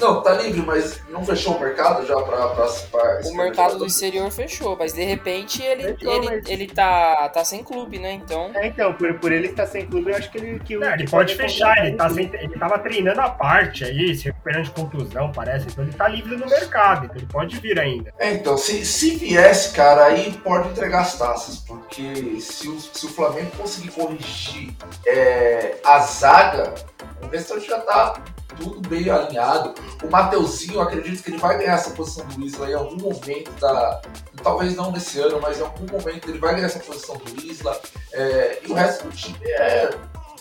[0.00, 3.86] Não, tá livre, mas não fechou o mercado já pra, pra, pra O mercado do
[3.86, 8.12] exterior fechou, mas de repente ele, Fechou, ele, mas- ele tá, tá sem clube, né?
[8.12, 8.50] Então.
[8.54, 10.58] É, então, por, por ele estar sem clube, eu acho que ele.
[10.60, 13.20] Que o- Não, ele que pode pode fechar, ele, tá um sem, ele tava treinando
[13.20, 15.66] a parte aí, se recuperando de contusão, parece.
[15.68, 18.12] Então ele tá livre no mercado, então ele pode vir ainda.
[18.18, 23.06] É, então, se, se viesse, cara, aí pode entregar as taças, porque se o, se
[23.06, 24.74] o Flamengo conseguir corrigir
[25.06, 26.74] é, a zaga,
[27.22, 28.14] o restante já tá
[28.56, 29.74] tudo bem alinhado.
[30.02, 33.50] O Mateuzinho, eu acredito que ele vai ganhar essa posição do Isla em algum momento
[33.60, 34.00] da.
[34.42, 37.80] Talvez não nesse ano, mas em algum momento ele vai ganhar essa posição do Isla.
[38.12, 39.90] É, e o resto do time é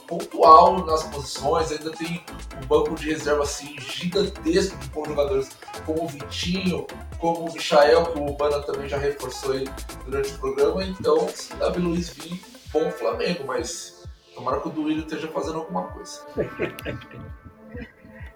[0.08, 2.26] pontual nas posições, ainda tem
[2.62, 5.50] um banco de reserva assim gigantesco de bons jogadores
[5.86, 6.88] como o Vitinho,
[7.19, 9.69] como o Michael, que o Bana também já reforçou aí
[10.06, 10.84] durante o programa.
[10.84, 12.41] Então, se o Davi Luiz vir,
[12.74, 16.26] bom Flamengo, mas tomara que o Duílio esteja fazendo alguma coisa.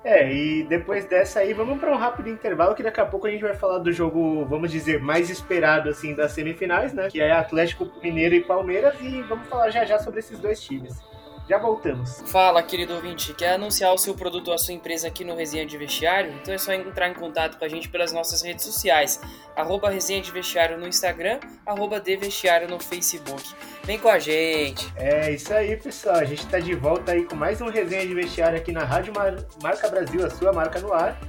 [0.04, 3.32] É, e depois dessa aí, vamos para um rápido intervalo, que daqui a pouco a
[3.32, 7.08] gente vai falar do jogo, vamos dizer, mais esperado, assim, das semifinais, né?
[7.10, 11.13] Que é Atlético Mineiro e Palmeiras, e vamos falar já já sobre esses dois times.
[11.48, 12.22] Já voltamos.
[12.28, 15.66] Fala, querido ouvinte, quer anunciar o seu produto ou a sua empresa aqui no Resenha
[15.66, 16.32] de Vestiário?
[16.42, 19.20] Então é só entrar em contato com a gente pelas nossas redes sociais,
[19.56, 23.44] arroba Resenha de Vestiário no Instagram, arroba de Vestiário no Facebook.
[23.84, 24.92] Vem com a gente!
[24.96, 26.16] É isso aí, pessoal.
[26.16, 29.14] A gente tá de volta aí com mais um resenha de vestiário aqui na Rádio
[29.14, 31.20] Mar- Marca Brasil, a sua marca no ar.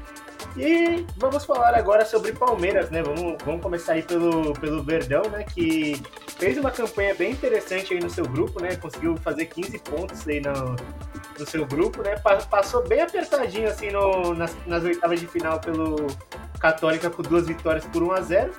[0.56, 3.02] E vamos falar agora sobre Palmeiras, né?
[3.02, 5.42] Vamos, vamos começar aí pelo, pelo Verdão, né?
[5.52, 6.00] Que
[6.38, 8.76] fez uma campanha bem interessante aí no seu grupo, né?
[8.76, 10.76] Conseguiu fazer 15 pontos aí no,
[11.38, 12.16] no seu grupo, né?
[12.18, 16.06] Pa- Passou bem apertadinho assim no, nas, nas oitavas de final pelo
[16.58, 18.52] Católica com duas vitórias por 1 a 0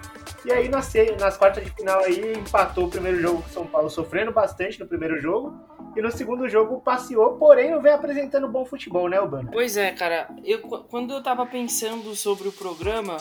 [0.45, 3.65] e aí nas, nas quartas de final aí empatou o primeiro jogo com o São
[3.65, 5.59] Paulo, sofrendo bastante no primeiro jogo.
[5.95, 9.49] E no segundo jogo passeou, porém não vem apresentando bom futebol, né, Urbano?
[9.51, 13.15] Pois é, cara, eu, quando eu tava pensando sobre o programa,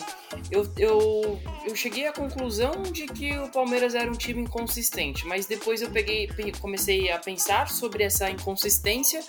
[0.50, 5.46] eu, eu, eu cheguei à conclusão de que o Palmeiras era um time inconsistente, mas
[5.46, 9.20] depois eu peguei, pe- comecei a pensar sobre essa inconsistência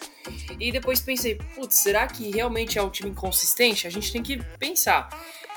[0.59, 3.85] e depois pensei, putz, será que realmente é um time inconsistente?
[3.85, 5.07] A gente tem que pensar.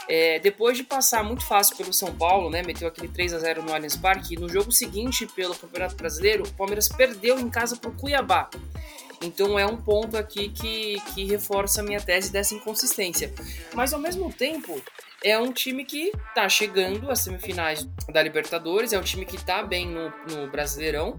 [0.09, 3.63] É, depois de passar muito fácil pelo São Paulo, né, meteu aquele 3 a 0
[3.63, 7.77] no Allianz Parque, e no jogo seguinte pelo Campeonato Brasileiro, o Palmeiras perdeu em casa
[7.77, 8.49] pro Cuiabá.
[9.23, 13.33] Então é um ponto aqui que, que reforça a minha tese dessa inconsistência.
[13.75, 14.81] Mas ao mesmo tempo,
[15.23, 19.63] é um time que tá chegando às semifinais da Libertadores, é um time que tá
[19.63, 21.19] bem no, no Brasileirão.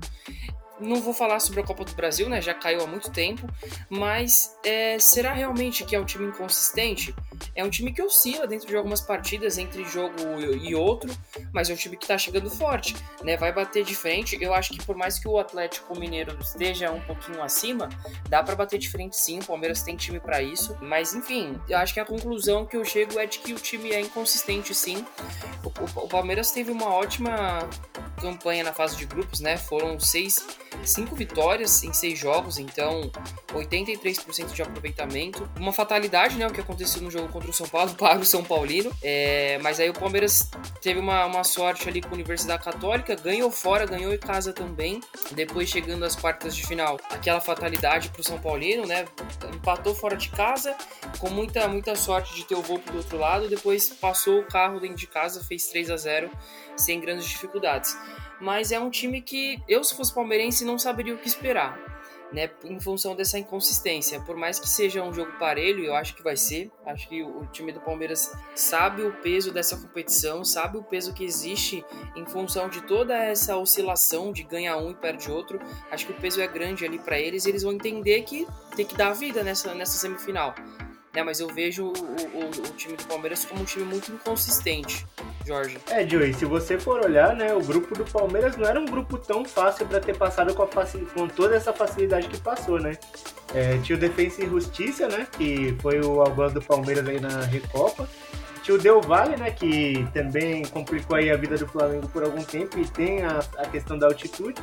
[0.80, 2.42] Não vou falar sobre a Copa do Brasil, né?
[2.42, 3.46] Já caiu há muito tempo.
[3.90, 7.14] Mas é, será realmente que é um time inconsistente?
[7.56, 10.16] É um time que oscila dentro de algumas partidas entre jogo
[10.62, 11.10] e outro,
[11.54, 13.36] mas é um time que tá chegando forte, né?
[13.38, 14.38] Vai bater de frente.
[14.42, 17.90] Eu acho que por mais que o Atlético Mineiro esteja um pouquinho acima,
[18.30, 19.40] dá para bater de frente sim.
[19.40, 20.78] O Palmeiras tem time para isso.
[20.82, 23.92] Mas enfim, eu acho que a conclusão que eu chego é de que o time
[23.92, 25.06] é inconsistente sim.
[25.64, 25.70] O,
[26.02, 27.68] o- o Palmeiras teve uma ótima
[28.22, 29.56] campanha na fase de grupos, né?
[29.58, 30.46] Foram seis,
[30.84, 33.10] cinco vitórias em seis jogos, então
[33.54, 35.50] 83% de aproveitamento.
[35.58, 36.48] Uma fatalidade, né?
[36.48, 38.92] O que aconteceu no jogo contra o São Paulo para o São Paulino.
[39.02, 40.50] É, mas aí o Palmeiras
[40.82, 45.00] teve uma, uma sorte ali com a Universidade Católica, ganhou fora, ganhou em casa também.
[45.32, 49.06] Depois chegando às quartas de final, aquela fatalidade para o São Paulino, né?
[49.54, 50.76] Empatou fora de casa,
[51.20, 53.48] com muita, muita sorte de ter o Volpe do outro lado.
[53.48, 56.30] Depois passou o carro dentro de casa, fez 3 a 0
[56.76, 57.98] sem grandes dificuldades.
[58.40, 61.89] Mas é um time que eu, se fosse palmeirense, não saberia o que esperar
[62.32, 64.20] né, em função dessa inconsistência.
[64.22, 66.72] Por mais que seja um jogo parelho, eu acho que vai ser.
[66.86, 71.24] Acho que o time do Palmeiras sabe o peso dessa competição, sabe o peso que
[71.24, 71.84] existe
[72.16, 75.60] em função de toda essa oscilação de ganha um e perde outro.
[75.92, 78.86] Acho que o peso é grande ali para eles e eles vão entender que tem
[78.86, 80.54] que dar vida nessa, nessa semifinal.
[81.20, 85.06] Né, mas eu vejo o, o, o time do Palmeiras como um time muito inconsistente,
[85.46, 85.78] Jorge.
[85.90, 89.18] É, Joey, se você for olhar, né, o grupo do Palmeiras não era um grupo
[89.18, 92.98] tão fácil para ter passado com, faci- com toda essa facilidade que passou, né?
[93.54, 97.42] É, tinha o Defensa e Justiça, né, que foi o algoz do Palmeiras aí na
[97.42, 98.08] Recopa.
[98.64, 102.44] Tinha o Del Valle, né, que também complicou aí a vida do Flamengo por algum
[102.44, 104.62] tempo e tem a, a questão da altitude.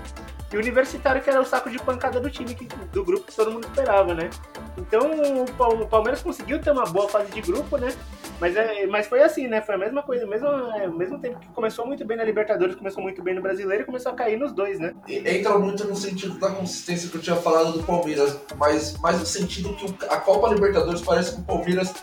[0.52, 3.34] E o Universitário, que era o saco de pancada do time, que, do grupo que
[3.34, 4.30] todo mundo esperava, né?
[4.76, 7.92] Então o Pal- o Palmeiras conseguiu ter uma boa fase de grupo, né?
[8.38, 9.62] Mas, é, mas foi assim, né?
[9.62, 13.02] Foi a mesma coisa, mesmo, é, mesmo tempo que começou muito bem na Libertadores, começou
[13.02, 14.94] muito bem no Brasileiro e começou a cair nos dois, né?
[15.08, 19.24] Entra muito no sentido da consistência que eu tinha falado do Palmeiras, mas mais no
[19.24, 21.94] sentido que a Copa Libertadores parece que o Palmeiras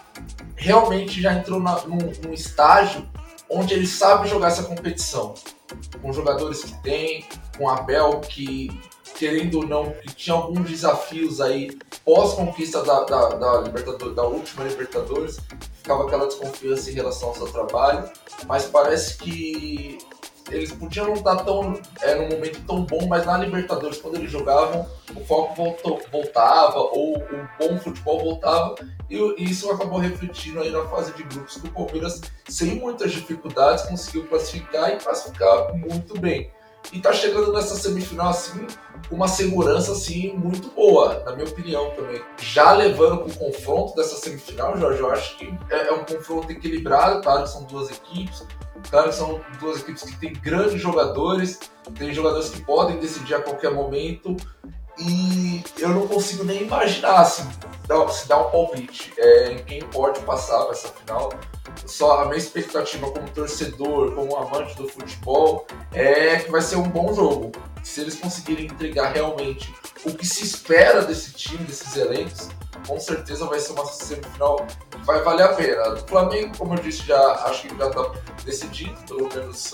[0.56, 3.08] realmente já entrou na- num, num estágio
[3.50, 5.36] onde ele sabe jogar essa competição.
[6.02, 7.26] Com os jogadores que tem,
[7.58, 8.70] com o Abel que
[9.16, 14.64] querendo ou não, que tinha alguns desafios aí pós-conquista da, da, da, Libertadores, da última
[14.66, 15.40] Libertadores,
[15.82, 18.10] ficava aquela desconfiança em relação ao seu trabalho,
[18.48, 19.98] mas parece que
[20.52, 24.32] eles podiam não estar tão é, num momento tão bom, mas na Libertadores, quando eles
[24.32, 28.76] jogavam, o foco voltou, voltava, ou o bom futebol voltava,
[29.10, 33.12] e, e, isso acabou refletindo aí na fase de grupos que o Palmeiras, sem muitas
[33.12, 36.52] dificuldades, conseguiu classificar e classificar muito bem.
[36.92, 38.68] E tá chegando nessa semifinal assim,
[39.10, 42.22] com uma segurança assim muito boa, na minha opinião também.
[42.40, 46.52] Já levando para o confronto dessa semifinal, Jorge, eu acho que é, é um confronto
[46.52, 48.46] equilibrado, claro que são duas equipes,
[48.90, 51.60] Claro que são duas equipes que têm grandes jogadores,
[51.98, 54.36] tem jogadores que podem decidir a qualquer momento,
[55.00, 57.48] e eu não consigo nem imaginar assim,
[58.12, 61.34] se dar um palpite é, em quem pode passar para essa final.
[61.86, 66.88] Só a minha expectativa como torcedor, como amante do futebol, é que vai ser um
[66.88, 67.52] bom jogo.
[67.84, 69.74] Se eles conseguirem entregar realmente
[70.06, 72.50] o que se espera desse time, desses elencos,
[72.88, 75.94] com certeza vai ser uma semifinal que vai valer a pena.
[75.94, 78.12] O Flamengo, como eu disse, já acho que já está
[78.46, 79.74] decidido, pelo menos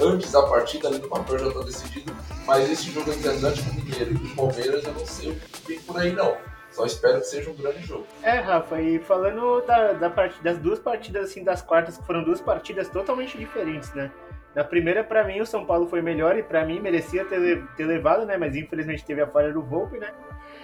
[0.00, 4.14] antes da partida, ali no papel já está decidido, mas esse jogo entre Atlético Mineiro
[4.14, 6.36] e Palmeiras eu não sei o que vem por aí não.
[6.70, 8.06] Só espero que seja um grande jogo.
[8.22, 10.08] É, Rafa, e falando da, da
[10.42, 14.10] das duas partidas, assim, das quartas, que foram duas partidas totalmente diferentes, né?
[14.54, 17.84] Na primeira, para mim, o São Paulo foi melhor e para mim merecia ter, ter
[17.84, 18.36] levado, né?
[18.36, 20.12] Mas infelizmente teve a falha do Volpe, né?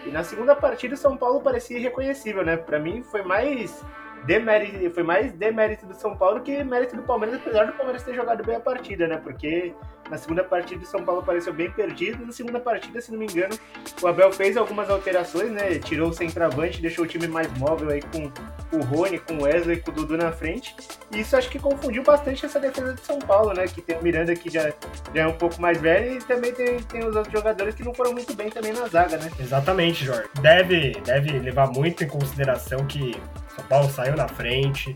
[0.05, 2.57] E na segunda partida o São Paulo parecia irreconhecível, né?
[2.57, 3.85] Para mim foi mais
[4.25, 8.15] demérito, foi mais demérito do São Paulo que mérito do Palmeiras, apesar do Palmeiras ter
[8.15, 9.17] jogado bem a partida, né?
[9.17, 9.75] Porque
[10.11, 12.25] na segunda partida o São Paulo pareceu bem perdido.
[12.25, 13.59] Na segunda partida, se não me engano,
[14.01, 15.79] o Abel fez algumas alterações, né?
[15.79, 18.31] Tirou o centroavante, deixou o time mais móvel aí com
[18.77, 20.75] o Rony, com o Wesley, com o Dudu na frente.
[21.13, 23.67] E isso acho que confundiu bastante essa defesa de São Paulo, né?
[23.67, 24.73] Que tem o Miranda que já,
[25.15, 27.95] já é um pouco mais velho e também tem, tem os outros jogadores que não
[27.95, 29.31] foram muito bem também na zaga, né?
[29.39, 30.29] Exatamente, Jorge.
[30.41, 33.17] Deve, deve levar muito em consideração que
[33.57, 34.95] São Paulo saiu na frente,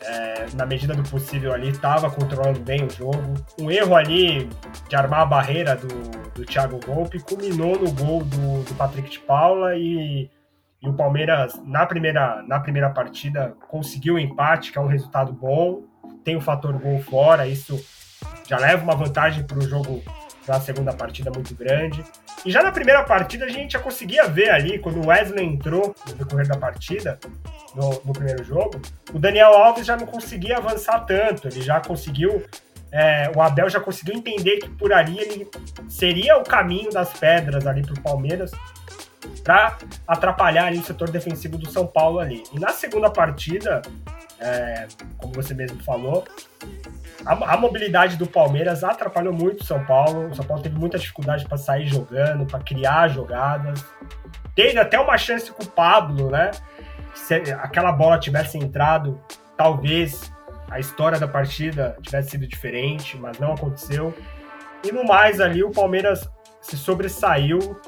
[0.00, 3.34] é, na medida do possível ali, estava controlando bem o jogo.
[3.58, 4.50] Um erro ali
[4.88, 5.88] de armar a barreira do,
[6.34, 10.28] do Thiago Volpe culminou no gol do, do Patrick de Paula e,
[10.82, 15.32] e, o Palmeiras, na primeira, na primeira partida, conseguiu o empate, que é um resultado
[15.32, 15.84] bom.
[16.24, 17.80] Tem o fator gol fora, isso
[18.48, 20.02] já leva uma vantagem para o jogo
[20.46, 22.04] na segunda partida muito grande.
[22.44, 25.94] E já na primeira partida a gente já conseguia ver ali, quando o Wesley entrou
[26.06, 27.18] no decorrer da partida,
[27.74, 28.80] no, no primeiro jogo,
[29.12, 32.44] o Daniel Alves já não conseguia avançar tanto, ele já conseguiu.
[32.94, 35.48] É, o Abel já conseguiu entender que por ali ele
[35.88, 38.50] seria o caminho das pedras ali para o Palmeiras
[39.42, 42.42] para atrapalhar ali o setor defensivo do São Paulo ali.
[42.52, 43.80] E na segunda partida,
[44.42, 46.24] é, como você mesmo falou,
[47.24, 50.28] a, a, mobilidade do Palmeiras atrapalhou muito o São Paulo.
[50.28, 53.84] O São Paulo teve muita dificuldade para sair jogando, para criar jogadas.
[54.54, 56.50] Teve até uma chance com o Pablo, né?
[57.14, 59.20] Se aquela bola tivesse entrado,
[59.56, 60.32] talvez
[60.70, 64.14] a história da partida tivesse sido diferente, mas não aconteceu.
[64.82, 66.28] E no mais ali, o Palmeiras
[66.60, 67.80] se sobressaiu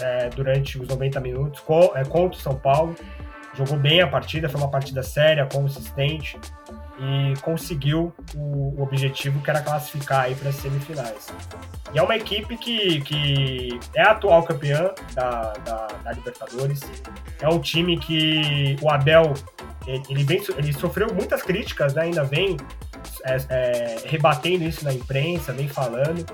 [0.00, 2.96] é, durante os 90 minutos com, é, contra o São Paulo.
[3.56, 6.38] Jogou bem a partida, foi uma partida séria, consistente
[6.98, 11.28] e conseguiu o, objetivo que era classificar aí para as semifinais.
[11.94, 16.80] E é uma equipe que, que é a atual campeã da, da, da Libertadores.
[17.40, 19.34] É um time que o Abel
[19.86, 22.02] ele, vem, ele sofreu muitas críticas, né?
[22.02, 22.56] ainda vem
[23.24, 26.26] é, é, rebatendo isso na imprensa, vem falando.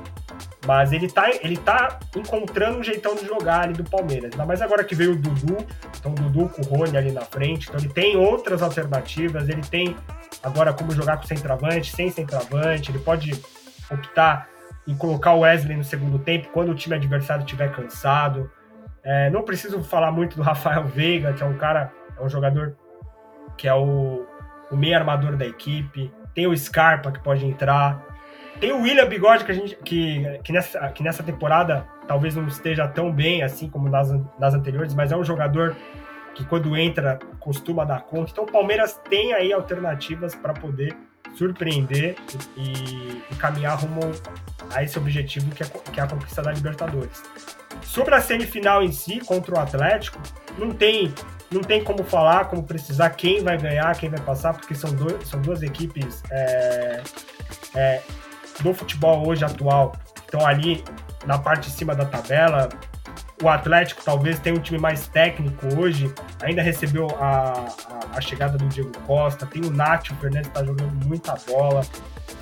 [0.64, 4.33] Mas ele tá, ele tá encontrando um jeitão de jogar ali do Palmeiras.
[4.33, 5.57] Ainda mais agora que veio o Dudu.
[5.98, 7.68] Então o Dudu com o Rony ali na frente.
[7.68, 9.48] Então ele tem outras alternativas.
[9.48, 9.96] Ele tem
[10.42, 12.92] agora como jogar com centroavante, sem centroavante.
[12.92, 13.33] Ele pode
[13.90, 14.48] optar
[14.87, 18.51] em colocar o Wesley no segundo tempo quando o time adversário estiver cansado.
[19.05, 22.77] É, não preciso falar muito do Rafael Veiga, que é um cara, é um jogador
[23.57, 24.25] que é o,
[24.70, 26.12] o meio armador da equipe.
[26.35, 28.12] Tem o Scarpa que pode entrar.
[28.62, 32.46] Tem o William Bigode, que, a gente, que, que, nessa, que nessa temporada talvez não
[32.46, 35.77] esteja tão bem assim como nas, nas anteriores, mas é um jogador
[36.33, 38.31] que quando entra costuma dar conta.
[38.31, 40.96] Então o Palmeiras tem aí alternativas para poder
[41.35, 42.14] surpreender
[42.57, 44.13] e, e, caminhar rumo
[44.73, 47.21] a esse objetivo que é, que é a conquista da Libertadores.
[47.83, 50.21] Sobre a semifinal em si, contra o Atlético,
[50.56, 51.13] não tem,
[51.50, 55.27] não tem como falar, como precisar quem vai ganhar, quem vai passar, porque são, dois,
[55.27, 57.02] são duas equipes é,
[57.75, 58.02] é,
[58.61, 60.83] do futebol hoje atual estão ali
[61.27, 62.69] na parte de cima da tabela.
[63.42, 67.67] O Atlético talvez tenha um time mais técnico hoje, ainda recebeu a,
[68.13, 71.85] a, a chegada do Diego Costa, tem o Nacho Fernandes que tá jogando muita bola,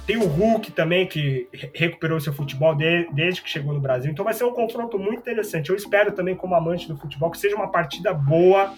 [0.07, 4.11] tem o Hulk também, que recuperou seu futebol de, desde que chegou no Brasil.
[4.11, 5.71] Então vai ser um confronto muito interessante.
[5.71, 8.75] Eu espero também, como amante do futebol, que seja uma partida boa,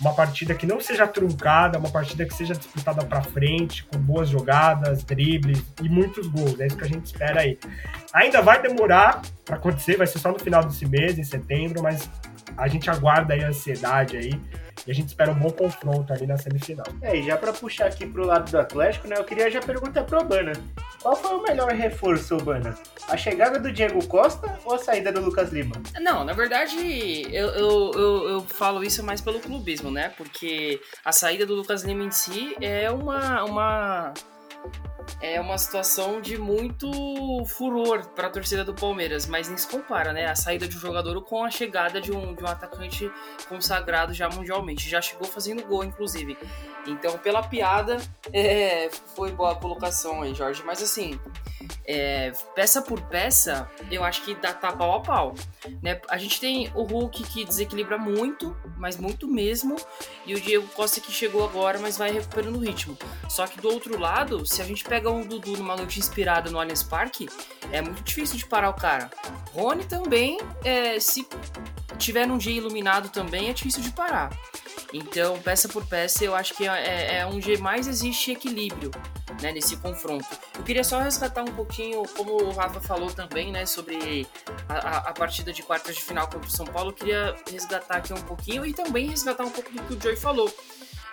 [0.00, 4.28] uma partida que não seja truncada, uma partida que seja disputada para frente, com boas
[4.28, 6.58] jogadas, dribles e muitos gols.
[6.58, 7.58] É isso que a gente espera aí.
[8.12, 12.08] Ainda vai demorar para acontecer, vai ser só no final desse mês, em setembro, mas
[12.56, 14.40] a gente aguarda aí a ansiedade aí
[14.86, 16.86] e a gente espera um bom confronto ali na semifinal.
[17.02, 20.04] É, e já para puxar aqui pro lado do Atlético, né, eu queria já perguntar
[20.04, 20.52] pro Obana.
[21.02, 22.74] Qual foi o melhor reforço, Obana?
[23.08, 25.76] A chegada do Diego Costa ou a saída do Lucas Lima?
[26.00, 26.76] Não, na verdade,
[27.32, 30.12] eu, eu, eu, eu falo isso mais pelo clubismo, né?
[30.16, 34.14] Porque a saída do Lucas Lima em si é uma, uma
[35.20, 36.90] é uma situação de muito
[37.46, 40.26] furor para a torcida do Palmeiras, mas nem se compara, né?
[40.26, 43.10] A saída de um jogador com a chegada de um, de um atacante
[43.48, 44.88] consagrado já mundialmente.
[44.88, 46.36] Já chegou fazendo gol, inclusive.
[46.86, 47.98] Então, pela piada,
[48.32, 50.62] é, foi boa a colocação aí, Jorge.
[50.64, 51.18] Mas assim,
[51.86, 55.34] é, peça por peça, eu acho que dá tá pau a pau.
[55.82, 56.00] Né?
[56.08, 59.76] A gente tem o Hulk que desequilibra muito, mas muito mesmo,
[60.24, 62.96] e o Diego Costa que chegou agora, mas vai recuperando o ritmo.
[63.28, 66.58] Só que do outro lado, se a gente pega um Dudu numa noite inspirada no
[66.58, 67.28] Allianz Parque,
[67.72, 69.10] é muito difícil de parar o cara.
[69.52, 71.26] Rony também, é, se
[71.98, 74.30] tiver num dia iluminado também, é difícil de parar.
[74.92, 78.90] Então, peça por peça, eu acho que é, é, é onde mais existe equilíbrio
[79.40, 80.26] né, nesse confronto.
[80.56, 84.26] Eu queria só resgatar um pouquinho, como o Rafa falou também, né, sobre
[84.68, 88.12] a, a partida de quartas de final contra o São Paulo, eu queria resgatar aqui
[88.12, 90.52] um pouquinho e também resgatar um pouco do que o Joey falou.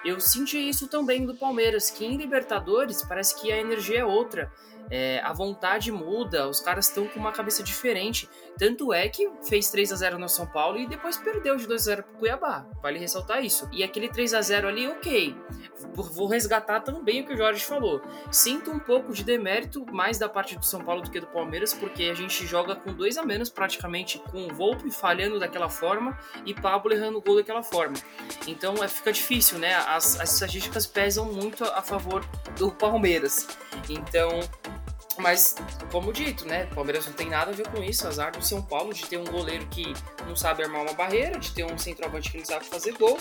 [0.06, 4.52] Eu senti isso também do Palmeiras, que em Libertadores parece que a energia é outra.
[4.90, 8.30] É, a vontade muda, os caras estão com uma cabeça diferente.
[8.58, 11.82] Tanto é que fez 3 a 0 no São Paulo e depois perdeu de 2
[11.82, 12.66] a 0 pro Cuiabá.
[12.82, 13.70] Vale ressaltar isso.
[13.72, 15.36] E aquele 3 a 0 ali, ok.
[16.04, 18.02] Vou resgatar também o que o Jorge falou.
[18.32, 21.74] Sinto um pouco de demérito mais da parte do São Paulo do que do Palmeiras,
[21.74, 26.18] porque a gente joga com dois a menos praticamente, com o Volpe falhando daquela forma
[26.46, 27.96] e Pablo errando o gol daquela forma.
[28.48, 29.76] Então é, fica difícil, né?
[29.76, 32.24] As, as estatísticas pesam muito a favor
[32.58, 33.48] do Palmeiras.
[33.90, 34.40] Então
[35.20, 35.56] mas,
[35.92, 36.68] como dito, né?
[36.72, 38.08] O Palmeiras não tem nada a ver com isso.
[38.08, 39.94] Azar do São Paulo de ter um goleiro que
[40.28, 43.18] não sabe armar uma barreira, de ter um centroavante que não sabe fazer gol.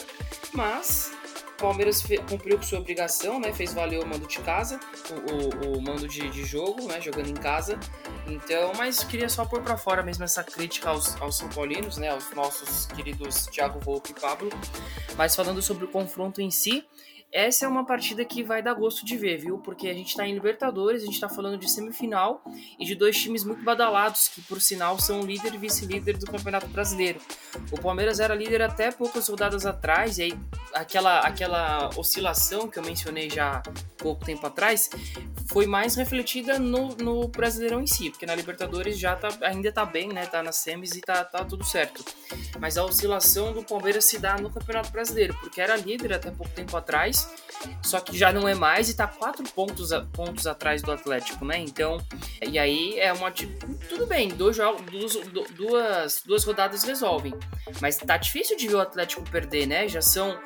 [0.53, 1.11] Mas
[1.57, 3.53] o Palmeiras cumpriu com sua obrigação, né?
[3.53, 4.79] Fez valer o mando de casa,
[5.11, 7.01] o, o, o mando de, de, jogo, né?
[7.01, 7.81] Jogando em casa.
[8.27, 12.11] Então, mas queria só pôr para fora mesmo essa crítica aos, aos São Paulinos, né?
[12.11, 14.51] Aos nossos queridos Thiago Volpe e Pablo.
[15.17, 16.85] Mas falando sobre o confronto em si,
[17.37, 19.59] essa é uma partida que vai dar gosto de ver, viu?
[19.59, 22.43] Porque a gente tá em Libertadores, a gente tá falando de semifinal
[22.79, 26.67] e de dois times muito badalados, que por sinal são líder e vice-líder do Campeonato
[26.69, 27.21] Brasileiro.
[27.71, 30.39] O Palmeiras era líder até poucas rodadas atrás, e aí
[30.73, 33.63] aquela, aquela oscilação que eu mencionei já
[33.99, 34.89] pouco tempo atrás
[35.49, 39.85] foi mais refletida no, no Brasileirão em si, porque na Libertadores já tá, ainda tá
[39.85, 40.25] bem, né?
[40.25, 42.03] Tá nas semis e tá, tá tudo certo.
[42.59, 46.53] Mas a oscilação do Palmeiras se dá no Campeonato Brasileiro, porque era líder até pouco
[46.53, 47.26] tempo atrás
[47.83, 51.45] só que já não é mais e tá quatro pontos, a, pontos atrás do Atlético,
[51.45, 51.59] né?
[51.59, 51.99] Então,
[52.43, 53.31] e aí é uma.
[53.89, 57.35] Tudo bem, dois jogos, duas, duas, duas rodadas resolvem.
[57.81, 59.89] Mas tá difícil de ver o Atlético perder, né?
[59.89, 60.39] Já são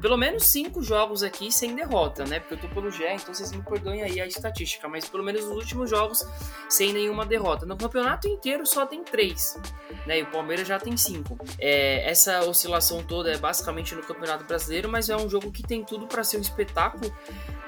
[0.00, 2.40] pelo menos cinco jogos aqui sem derrota, né?
[2.40, 5.44] Porque eu tô pelo GE, então vocês me perdoem aí a estatística, mas pelo menos
[5.44, 6.24] os últimos jogos
[6.68, 7.64] sem nenhuma derrota.
[7.66, 9.58] No campeonato inteiro só tem três,
[10.06, 10.20] né?
[10.20, 11.38] E o Palmeiras já tem cinco.
[11.58, 15.84] É, essa oscilação toda é basicamente no Campeonato Brasileiro, mas é um jogo que tem
[15.84, 17.12] tudo para ser um espetáculo.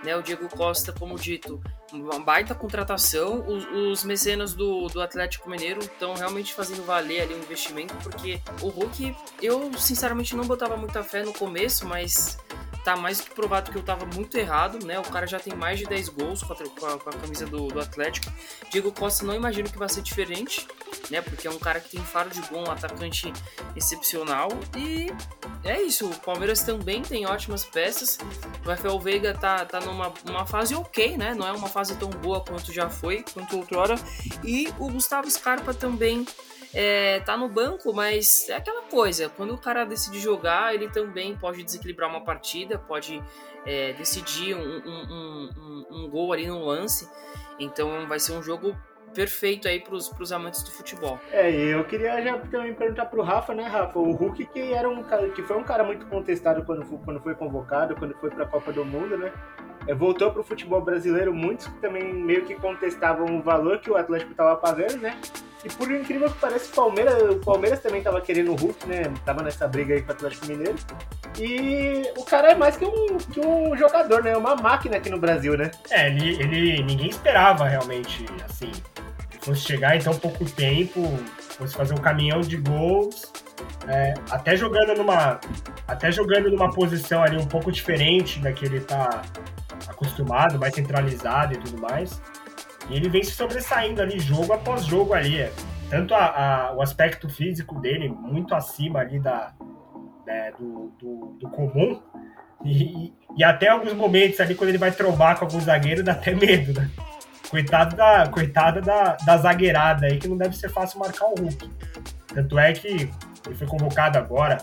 [0.04, 0.14] Né?
[0.14, 3.44] O Diego Costa, como dito, uma baita contratação.
[3.48, 8.38] Os, os mecenas do, do Atlético Mineiro estão realmente fazendo valer ali o investimento, porque
[8.60, 12.38] o Hulk, eu sinceramente não botava muita fé no começo, mas
[12.84, 14.98] tá mais que provado que eu tava muito errado, né?
[14.98, 17.46] O cara já tem mais de 10 gols com a, com a, com a camisa
[17.46, 18.30] do, do, Atlético.
[18.70, 20.68] Diego Costa não imagino que vai ser diferente,
[21.10, 21.22] né?
[21.22, 23.32] Porque é um cara que tem faro de gol, um atacante
[23.74, 24.48] excepcional.
[24.76, 25.10] E
[25.64, 28.18] é isso, o Palmeiras também tem ótimas peças.
[28.64, 31.34] O Rafael Veiga tá, tá numa uma fase ok, né?
[31.34, 33.94] Não é uma fase tão boa quanto já foi, quanto outrora.
[34.44, 36.26] E o Gustavo Scarpa também
[36.74, 41.36] é, tá no banco, mas é aquela coisa, quando o cara decide jogar, ele também
[41.36, 43.22] pode desequilibrar uma partida, pode
[43.64, 47.08] é, decidir um, um, um, um, gol ali no lance.
[47.58, 48.76] Então vai ser um jogo
[49.14, 51.20] perfeito aí pros, pros amantes do futebol.
[51.30, 53.98] É, eu queria já também perguntar pro Rafa, né, Rafa?
[53.98, 57.34] O Hulk que era um cara, que foi um cara muito contestado quando quando foi
[57.36, 59.32] convocado, quando foi pra Copa do Mundo, né?
[59.86, 63.96] É, voltou para o futebol brasileiro, muitos também meio que contestavam o valor que o
[63.96, 65.16] Atlético estava pagando, né?
[65.64, 69.04] E por incrível que pareça, o Palmeiras, o Palmeiras também estava querendo o Hulk, né?
[69.24, 70.76] Tava nessa briga aí com o Atlético Mineiro.
[71.38, 74.36] E o cara é mais que um, que um jogador, né?
[74.36, 75.70] Uma máquina aqui no Brasil, né?
[75.90, 78.70] É, ele, ele ninguém esperava realmente, assim,
[79.40, 83.32] fosse chegar em tão pouco tempo, fosse fazer um caminhão de gols,
[83.88, 85.40] é, até jogando numa
[85.86, 89.22] até jogando numa posição ali um pouco diferente da que ele tá
[90.04, 92.20] acostumado, mais centralizado e tudo mais.
[92.88, 95.40] E ele vem se sobressaindo ali jogo após jogo ali.
[95.40, 95.52] É.
[95.90, 96.26] Tanto a,
[96.68, 99.52] a, o aspecto físico dele muito acima ali da,
[100.26, 102.00] né, do, do, do, comum.
[102.64, 106.34] E, e, até alguns momentos ali, quando ele vai trombar com algum zagueiro, dá até
[106.34, 106.90] medo, né?
[107.50, 111.70] Coitado da, coitada da, da zagueirada aí, que não deve ser fácil marcar o Hulk.
[112.34, 112.88] Tanto é que
[113.46, 114.58] ele foi convocado agora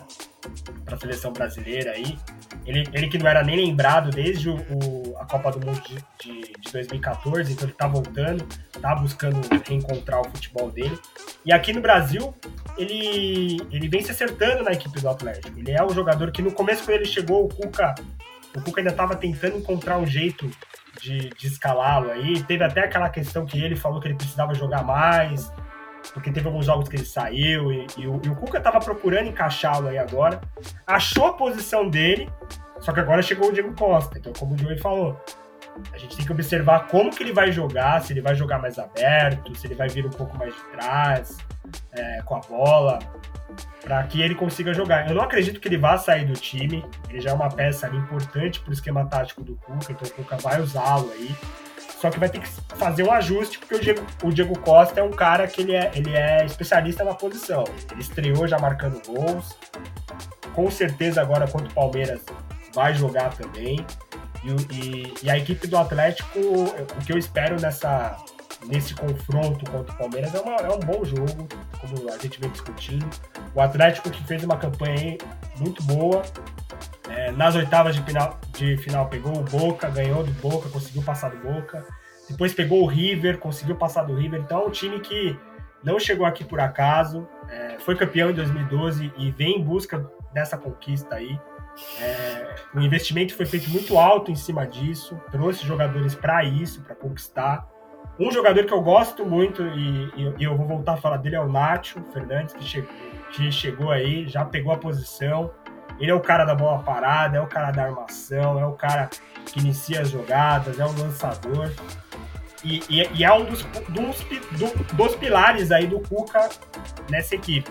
[0.83, 2.17] para a seleção brasileira aí.
[2.65, 5.95] Ele, ele que não era nem lembrado desde o, o a Copa do Mundo de,
[6.19, 8.47] de, de, 2014, então ele tá voltando,
[8.81, 10.97] tá buscando reencontrar o futebol dele.
[11.45, 12.33] E aqui no Brasil,
[12.77, 15.57] ele, ele vem se acertando na equipe do Atlético.
[15.57, 17.95] Ele é um jogador que no começo, quando ele chegou, o Cuca,
[18.55, 20.49] o Cuca ainda estava tentando encontrar um jeito
[20.99, 22.41] de, de escalá-lo aí.
[22.43, 25.51] Teve até aquela questão que ele falou que ele precisava jogar mais,
[26.13, 29.27] porque teve alguns jogos que ele saiu e, e, o, e o Cuca estava procurando
[29.27, 30.41] encaixá-lo aí agora.
[30.85, 32.29] Achou a posição dele,
[32.79, 34.17] só que agora chegou o Diego Costa.
[34.17, 35.19] Então, como o Joey falou,
[35.93, 38.77] a gente tem que observar como que ele vai jogar, se ele vai jogar mais
[38.77, 41.37] aberto, se ele vai vir um pouco mais de trás,
[41.91, 42.99] é, com a bola,
[43.81, 45.07] para que ele consiga jogar.
[45.07, 48.59] Eu não acredito que ele vá sair do time, ele já é uma peça importante
[48.59, 51.35] para o esquema tático do Cuca, então o Cuca vai usá-lo aí.
[52.01, 55.03] Só que vai ter que fazer um ajuste, porque o Diego, o Diego Costa é
[55.03, 57.63] um cara que ele é, ele é especialista na posição.
[57.91, 59.55] Ele estreou já marcando gols.
[60.55, 62.21] Com certeza agora contra o Palmeiras
[62.73, 63.85] vai jogar também.
[64.43, 68.17] E, e, e, a equipe do Atlético, o que eu espero nessa,
[68.65, 71.47] nesse confronto contra o Palmeiras é, uma, é um bom jogo,
[71.79, 73.07] como a gente vem discutindo.
[73.53, 75.19] O Atlético que fez uma campanha
[75.59, 76.23] muito boa,
[77.09, 81.29] é, nas oitavas de final, de final pegou o Boca, ganhou do Boca, conseguiu passar
[81.29, 81.85] do Boca.
[82.29, 84.39] Depois pegou o River, conseguiu passar do River.
[84.39, 85.37] Então é um time que
[85.83, 90.57] não chegou aqui por acaso, é, foi campeão em 2012 e vem em busca dessa
[90.57, 91.39] conquista aí.
[91.99, 96.95] É, o investimento foi feito muito alto em cima disso, trouxe jogadores para isso, para
[96.95, 97.67] conquistar.
[98.19, 101.35] Um jogador que eu gosto muito e, e, e, eu vou voltar a falar dele
[101.35, 102.85] é o Nacho Fernandes, que
[103.31, 105.51] que chegou aí, já pegou a posição,
[106.01, 109.07] ele é o cara da bola parada, é o cara da armação, é o cara
[109.45, 111.71] que inicia as jogadas, é o lançador.
[112.63, 116.49] E, e, e é um dos, dos, dos, pilares aí do Cuca
[117.07, 117.69] nessa equipe.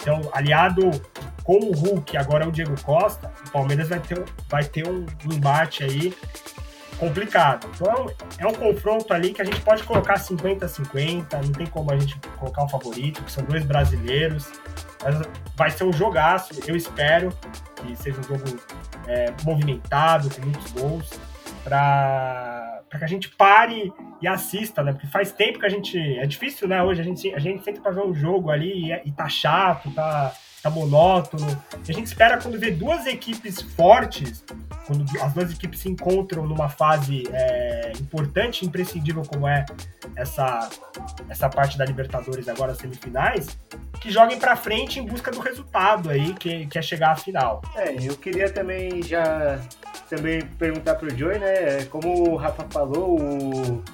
[0.00, 0.90] Então, aliado
[1.42, 5.04] com o Hulk, agora é o Diego Costa, o Palmeiras vai ter, vai ter um
[5.24, 6.14] embate aí
[6.98, 7.68] complicado.
[7.74, 8.06] Então,
[8.38, 12.16] é um confronto ali que a gente pode colocar 50-50, não tem como a gente
[12.38, 14.52] colocar um favorito, que são dois brasileiros.
[15.06, 17.32] Mas vai ser um jogaço, eu espero
[17.76, 18.42] que seja um jogo
[19.06, 21.10] é, movimentado, com muitos gols,
[21.62, 24.92] para que a gente pare e assista, né?
[24.92, 25.96] Porque faz tempo que a gente.
[26.18, 26.82] É difícil, né?
[26.82, 29.90] Hoje a gente, a gente sempre pra ver um jogo ali e, e tá chato,
[29.92, 30.34] tá,
[30.66, 31.46] tá monótono.
[31.72, 34.44] A gente espera quando vê duas equipes fortes,
[34.86, 39.64] quando as duas equipes se encontram numa fase é, importante, imprescindível como é
[40.14, 40.68] essa,
[41.28, 43.58] essa parte da Libertadores agora, semifinais,
[44.00, 47.62] que joguem para frente em busca do resultado aí, que, que é chegar à final.
[47.74, 49.58] É, eu queria também já
[50.08, 51.84] também perguntar pro Joey, né?
[51.86, 53.84] Como o Rafa falou, o,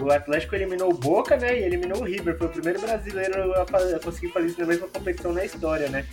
[0.00, 1.58] o Atlético eliminou o Boca, né?
[1.58, 2.36] E eliminou o River.
[2.36, 6.06] Foi o primeiro brasileiro a, conseguir fazer isso na mesma competição na história, né?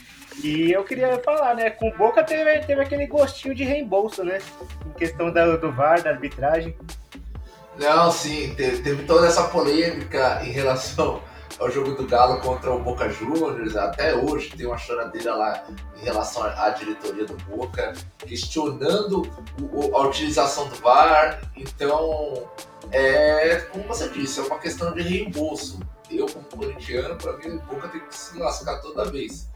[0.43, 1.69] E eu queria falar, né?
[1.69, 4.39] Com o Boca teve, teve aquele gostinho de reembolso, né?
[4.85, 6.75] Em questão da, do VAR, da arbitragem.
[7.79, 11.21] Não, sim, teve, teve toda essa polêmica em relação
[11.59, 13.75] ao jogo do Galo contra o Boca Juniors.
[13.75, 15.63] Até hoje tem uma choradeira lá
[15.99, 19.23] em relação à diretoria do Boca, questionando
[19.93, 21.41] a utilização do VAR.
[21.55, 22.47] Então,
[22.91, 25.79] é como você disse, é uma questão de reembolso.
[26.09, 29.49] Eu, como corintiano, para mim, o Boca tem que se lascar toda vez.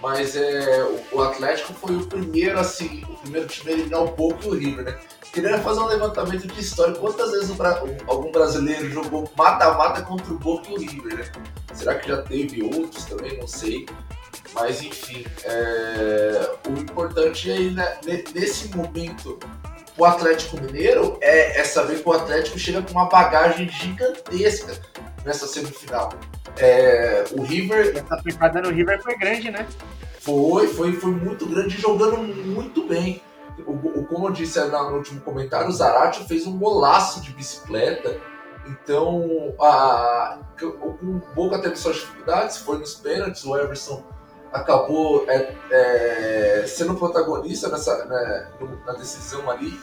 [0.00, 4.46] Mas é, o Atlético foi o primeiro, assim, o primeiro time a eliminar o Boca
[4.46, 4.98] e o River, né?
[5.32, 6.94] Queria fazer um levantamento de história.
[6.94, 7.50] Quantas vezes
[8.06, 11.32] algum brasileiro jogou mata-mata contra o Boca e o River, né?
[11.72, 13.38] Será que já teve outros também?
[13.38, 13.86] Não sei.
[14.52, 16.50] Mas enfim, é...
[16.68, 17.98] o importante aí, né,
[18.34, 19.38] nesse momento,
[19.96, 24.80] o Atlético Mineiro é, é saber que o Atlético chega com uma bagagem gigantesca
[25.24, 26.10] nessa semifinal.
[26.58, 27.96] É, o River.
[27.96, 29.66] Essa picada no River foi grande, né?
[30.20, 33.22] Foi, foi, foi muito grande, jogando muito bem.
[33.66, 38.18] O, o como eu disse no último comentário, o Zarate fez um golaço de bicicleta.
[38.66, 44.04] Então, a, o Boca teve suas dificuldades, foi nos pênaltis, o Everson
[44.52, 48.48] acabou é, é, sendo protagonista nessa, né,
[48.86, 49.78] na decisão ali.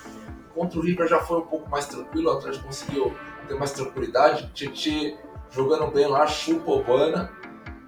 [0.54, 3.16] Contra o River já foi um pouco mais tranquilo, o Atlético conseguiu
[3.48, 4.50] ter mais tranquilidade.
[4.54, 5.18] Tietchan
[5.52, 7.32] jogando bem lá, chupa o Bana.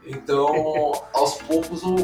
[0.10, 1.96] Então, aos poucos, o,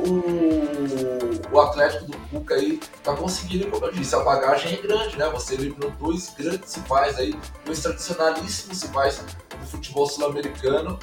[1.52, 5.28] o, Atlético do Cuca aí tá conseguindo, como eu disse, a bagagem é grande, né?
[5.30, 7.34] Você eliminou dois grandes rivais aí,
[7.66, 11.00] dois tradicionalíssimos rivais do futebol sul-americano.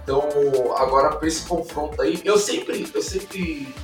[0.00, 0.28] Então,
[0.76, 3.74] agora para esse confronto aí, eu sempre, eu sempre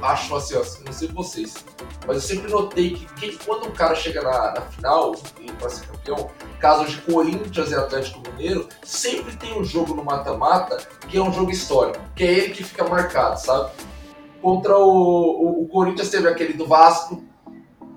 [0.00, 1.64] acho assim, não sei vocês,
[2.06, 5.68] mas eu sempre notei que quem, quando um cara chega na, na final e para
[5.68, 10.78] ser campeão, casos de Corinthians e Atlético Mineiro, sempre tem um jogo no mata-mata
[11.08, 13.70] que é um jogo histórico, que é ele que fica marcado, sabe?
[14.40, 17.22] Contra o, o, o Corinthians teve aquele do Vasco,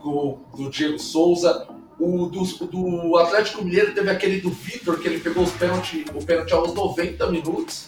[0.03, 1.67] do, do Diego Souza,
[1.99, 6.23] o do, do, Atlético Mineiro teve aquele do Vitor, que ele pegou os pênalti, o
[6.23, 7.87] pênalti aos 90 minutos.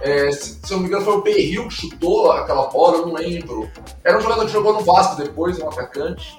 [0.00, 3.06] É, se, se eu não me engano, foi o Berril que chutou aquela bola, eu
[3.06, 3.70] não lembro.
[4.02, 6.38] Era um jogador que jogou no Vasco depois, um atacante.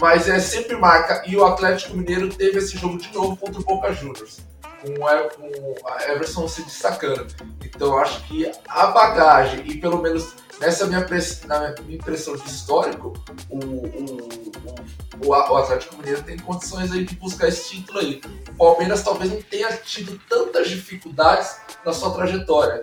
[0.00, 1.22] Mas é sempre marca.
[1.26, 4.40] E o Atlético Mineiro teve esse jogo de novo contra o Boca Juniors.
[4.80, 7.26] Com, a Everson se destacando.
[7.64, 11.04] Então acho que a bagagem, e pelo menos nessa minha,
[11.46, 13.12] na minha impressão de histórico,
[13.50, 18.20] o, o, o, o Atlético Mineiro tem condições aí de buscar esse título aí.
[18.50, 22.82] O Palmeiras talvez não tenha tido tantas dificuldades na sua trajetória.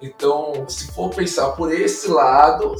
[0.00, 2.74] Então, se for pensar por esse lado,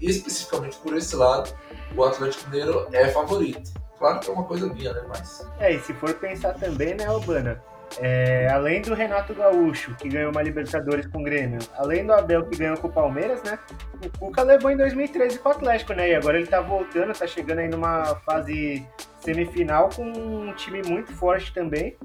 [0.00, 1.52] especificamente por esse lado,
[1.94, 3.72] o Atlético Mineiro é favorito.
[3.98, 5.02] Claro que é uma coisa minha, né?
[5.08, 5.46] Mas.
[5.58, 7.62] É, e se for pensar também, né, Albana?
[7.98, 12.44] É, além do Renato Gaúcho, que ganhou uma Libertadores com o Grêmio, além do Abel,
[12.46, 13.58] que ganhou com o Palmeiras, né?
[14.04, 16.10] O Cuca levou em 2013 com o Atlético, né?
[16.10, 18.86] E agora ele tá voltando, tá chegando aí numa fase
[19.20, 21.96] semifinal com um time muito forte também.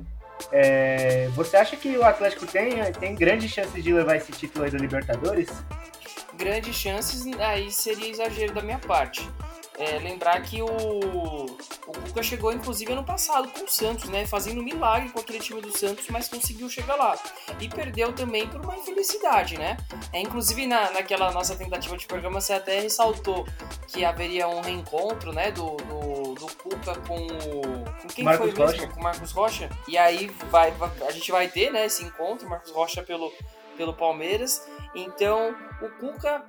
[0.51, 4.71] É, você acha que o Atlético tem, tem grandes chances de levar esse título aí
[4.71, 5.49] do Libertadores?
[6.37, 9.27] Grandes chances, aí seria exagero da minha parte.
[9.77, 11.47] É, lembrar que o, o
[11.85, 14.25] Cuca chegou inclusive ano passado com o Santos, né?
[14.25, 17.15] Fazendo um milagre com aquele time do Santos, mas conseguiu chegar lá.
[17.59, 19.77] E perdeu também por uma infelicidade, né?
[20.11, 23.45] É, inclusive na, naquela nossa tentativa de programa você até ressaltou
[23.87, 25.51] que haveria um reencontro, né?
[25.51, 28.77] Do, do, do Cuca com, com quem Marcos foi Rocha.
[28.77, 28.93] mesmo?
[28.93, 29.69] Com o Marcos Rocha.
[29.87, 30.73] E aí vai,
[31.07, 33.31] a gente vai ter né, esse encontro, Marcos Rocha pelo,
[33.77, 34.67] pelo Palmeiras.
[34.95, 36.43] Então o Cuca,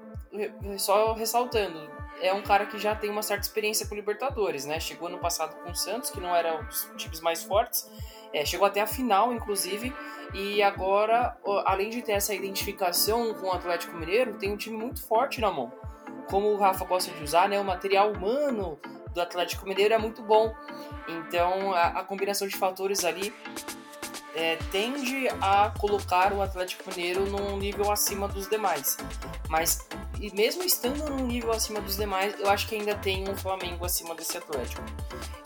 [0.79, 1.91] só ressaltando,
[2.21, 4.81] é um cara que já tem uma certa experiência com Libertadores, né?
[4.81, 7.91] Chegou no passado com o Santos, que não era os times mais fortes,
[8.33, 9.95] é, chegou até a final, inclusive,
[10.35, 15.03] e agora, além de ter essa identificação com o Atlético Mineiro, tem um time muito
[15.03, 15.73] forte na mão.
[16.29, 17.59] Como o Rafa gosta de usar, né?
[17.59, 18.79] O material humano
[19.15, 20.55] do Atlético Mineiro é muito bom.
[21.09, 23.33] Então, a, a combinação de fatores ali
[24.39, 28.97] é, tende a colocar o Atlético Mineiro num nível acima dos demais.
[29.49, 29.85] Mas
[30.21, 33.85] e mesmo estando num nível acima dos demais, eu acho que ainda tem um Flamengo
[33.85, 34.83] acima desse Atlético.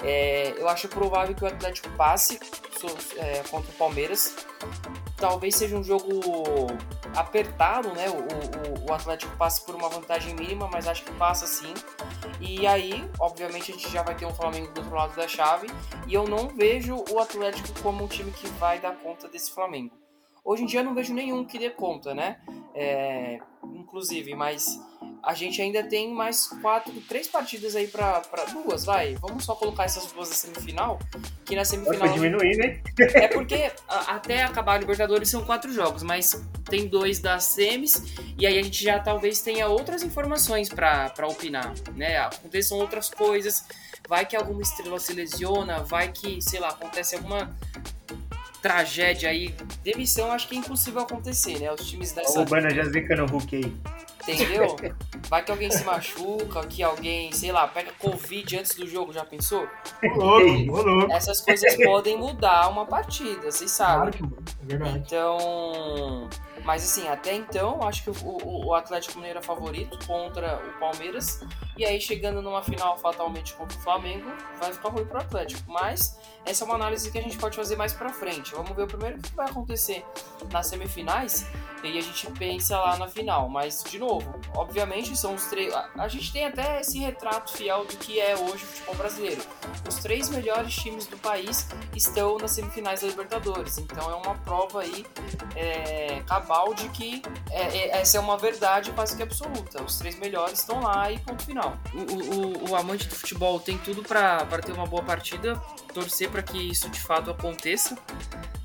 [0.02, 2.38] É, eu acho provável que o Atlético passe
[3.16, 4.34] é, contra o Palmeiras.
[5.16, 6.08] Talvez seja um jogo
[7.14, 8.06] apertado, né?
[8.08, 11.74] O, o, o, Atlético passe por uma vantagem mínima, mas acho que passa sim.
[12.40, 15.68] E aí, obviamente, a gente já vai ter um Flamengo do outro lado da chave.
[16.06, 20.02] E eu não vejo o Atlético como um time que vai dar conta desse Flamengo.
[20.44, 22.40] Hoje em dia eu não vejo nenhum que dê conta, né?
[22.74, 23.38] É,
[23.74, 24.76] inclusive, mas
[25.22, 28.20] a gente ainda tem mais quatro, três partidas aí para
[28.52, 29.14] duas, vai.
[29.14, 30.98] Vamos só colocar essas duas na semifinal,
[31.44, 32.00] que na semifinal.
[32.00, 32.82] Pode diminuir, né?
[33.14, 38.02] É porque até acabar a Libertadores são quatro jogos, mas tem dois das semis
[38.36, 42.18] e aí a gente já talvez tenha outras informações para opinar, né?
[42.18, 43.64] Aconteçam outras coisas,
[44.08, 47.56] vai que alguma estrela se lesiona, vai que, sei lá, acontece alguma
[48.62, 49.54] tragédia aí.
[49.82, 51.70] Demissão acho que é impossível acontecer, né?
[51.72, 52.40] Os times dessa.
[52.40, 53.76] O Bana já zica no Hulk aí.
[54.22, 54.76] Entendeu?
[55.28, 59.24] Vai que alguém se machuca, que alguém, sei lá, pega Covid antes do jogo, já
[59.24, 59.66] pensou?
[61.10, 64.12] Essas coisas podem mudar uma partida, vocês sabem.
[64.12, 64.98] Claro que é verdade.
[64.98, 66.28] Então.
[66.64, 71.44] Mas assim, até então, acho que o, o Atlético Mineiro é favorito contra o Palmeiras.
[71.76, 75.62] E aí, chegando numa final fatalmente contra o Flamengo, vai ficar ruim pro Atlético.
[75.66, 78.52] Mas essa é uma análise que a gente pode fazer mais pra frente.
[78.54, 80.04] Vamos ver o primeiro que vai acontecer
[80.52, 81.46] nas semifinais.
[81.82, 83.48] E aí a gente pensa lá na final.
[83.48, 84.11] Mas, de novo,
[84.54, 85.72] obviamente são os três.
[85.96, 89.42] A gente tem até esse retrato fiel do que é hoje o futebol brasileiro.
[89.88, 93.78] Os três melhores times do país estão nas semifinais da Libertadores.
[93.78, 95.04] Então é uma prova aí
[95.54, 99.82] é, cabal balde que é, é, essa é uma verdade quase que absoluta.
[99.82, 101.76] Os três melhores estão lá e ponto final.
[101.94, 105.60] O, o, o amante do futebol tem tudo para ter uma boa partida,
[105.92, 107.98] torcer para que isso de fato aconteça,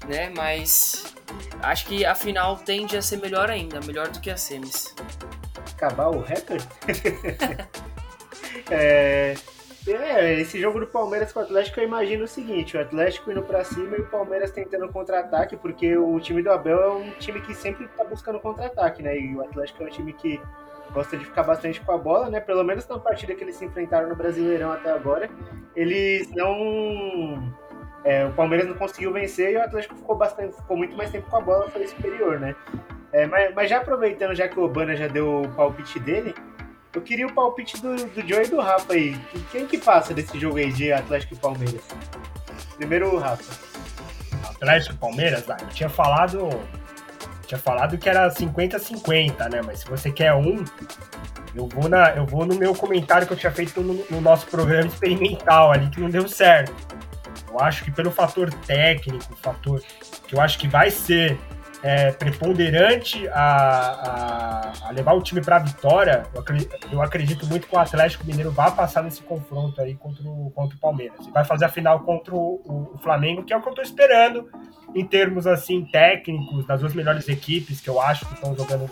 [0.07, 0.31] né?
[0.35, 1.13] Mas
[1.61, 4.93] acho que a final tende a ser melhor ainda, melhor do que a semis.
[5.77, 6.67] Acabar o recorde?
[8.71, 9.35] é,
[9.87, 13.43] é, esse jogo do Palmeiras com o Atlético eu imagino o seguinte, o Atlético indo
[13.43, 17.39] pra cima e o Palmeiras tentando contra-ataque, porque o time do Abel é um time
[17.41, 19.17] que sempre tá buscando contra-ataque, né?
[19.19, 20.41] E o Atlético é um time que
[20.91, 22.39] gosta de ficar bastante com a bola, né?
[22.39, 25.29] Pelo menos na partida que eles se enfrentaram no Brasileirão até agora,
[25.75, 27.53] eles não...
[28.03, 31.29] É, o Palmeiras não conseguiu vencer e o Atlético ficou, bastante, ficou muito mais tempo
[31.29, 32.55] com a bola, foi superior, né?
[33.11, 36.35] É, mas, mas já aproveitando, já que o Obana já deu o palpite dele,
[36.93, 39.17] eu queria o palpite do, do Joe e do Rafa aí.
[39.51, 41.81] Quem que passa desse jogo aí de Atlético e Palmeiras?
[42.75, 43.53] Primeiro o Rafa.
[44.43, 46.49] Atlético e Palmeiras, ah, eu tinha falado.
[47.45, 49.61] Tinha falado que era 50-50, né?
[49.65, 50.65] Mas se você quer um,
[51.55, 54.47] eu vou, na, eu vou no meu comentário que eu tinha feito no, no nosso
[54.47, 56.73] programa experimental ali, que não deu certo.
[57.49, 59.81] Eu acho que pelo fator técnico, fator
[60.27, 61.39] que eu acho que vai ser
[61.83, 67.45] é, preponderante a, a, a, levar o time para a vitória, eu acredito, eu acredito,
[67.45, 71.25] muito que o Atlético Mineiro vai passar nesse confronto aí contra o, contra o Palmeiras.
[71.25, 73.83] E vai fazer a final contra o, o Flamengo, que é o que eu estou
[73.83, 74.49] esperando
[74.95, 78.89] em termos assim técnicos, das duas melhores equipes que eu acho que estão jogando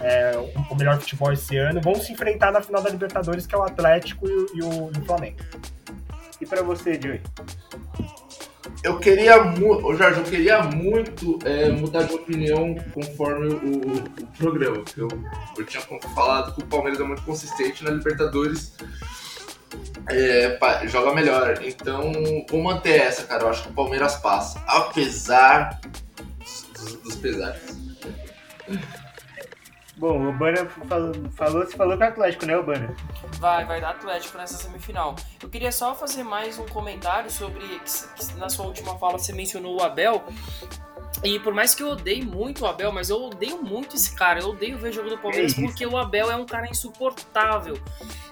[0.00, 3.54] é, o, o melhor futebol esse ano, vão se enfrentar na final da Libertadores, que
[3.54, 5.36] é o Atlético e, e o, e o Flamengo.
[6.40, 7.20] E para você, Joey?
[8.86, 14.84] Eu queria muito, Jorge, eu queria muito é, mudar de opinião conforme o, o programa.
[14.96, 15.08] Eu,
[15.58, 15.82] eu tinha
[16.14, 18.76] falado que o Palmeiras é muito consistente na Libertadores.
[20.08, 20.56] É,
[20.86, 21.58] joga melhor.
[21.64, 22.12] Então,
[22.48, 23.42] vou manter essa, cara.
[23.42, 24.62] Eu acho que o Palmeiras passa.
[24.68, 25.80] Apesar
[26.72, 27.76] dos, dos pesares.
[29.98, 32.94] Bom, o Bana falou, falou, falou com o Atlético, né, o Bana?
[33.38, 35.16] Vai, vai dar Atlético nessa semifinal.
[35.42, 37.80] Eu queria só fazer mais um comentário sobre.
[38.36, 40.22] Na sua última fala você mencionou o Abel.
[41.24, 44.40] E por mais que eu odeie muito o Abel, mas eu odeio muito esse cara.
[44.40, 47.78] Eu odeio ver o jogo do Palmeiras é porque o Abel é um cara insuportável.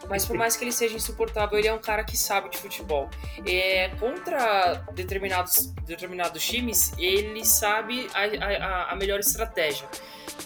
[0.08, 3.08] Mas por mais que ele seja insuportável, ele é um cara que sabe de futebol.
[3.46, 9.88] É, contra determinados, determinados times, ele sabe a, a, a melhor estratégia.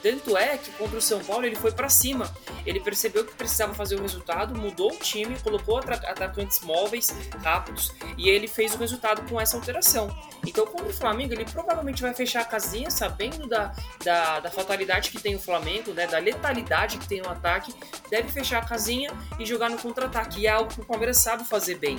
[0.03, 2.31] Tanto é que contra o São Paulo ele foi para cima.
[2.65, 8.29] Ele percebeu que precisava fazer o resultado, mudou o time, colocou atacantes móveis, rápidos, e
[8.29, 10.15] ele fez o resultado com essa alteração.
[10.47, 13.73] Então, contra o Flamengo, ele provavelmente vai fechar a casinha, sabendo da,
[14.05, 17.73] da, da fatalidade que tem o Flamengo, né, da letalidade que tem no ataque,
[18.11, 20.41] deve fechar a casinha e jogar no contra-ataque.
[20.41, 21.97] E é algo que o Palmeiras sabe fazer bem.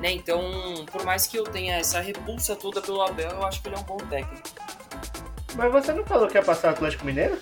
[0.00, 0.10] Né?
[0.10, 0.42] Então,
[0.90, 3.78] por mais que eu tenha essa repulsa toda pelo Abel, eu acho que ele é
[3.78, 4.48] um bom técnico.
[5.54, 7.38] Mas você não falou que ia passar o Atlético Mineiro?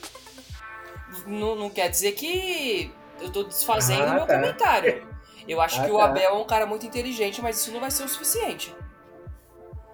[1.27, 4.35] Não, não quer dizer que eu tô desfazendo ah, meu tá.
[4.35, 5.09] comentário.
[5.49, 6.05] Eu acho ah, que o tá.
[6.05, 8.75] Abel é um cara muito inteligente, mas isso não vai ser o suficiente.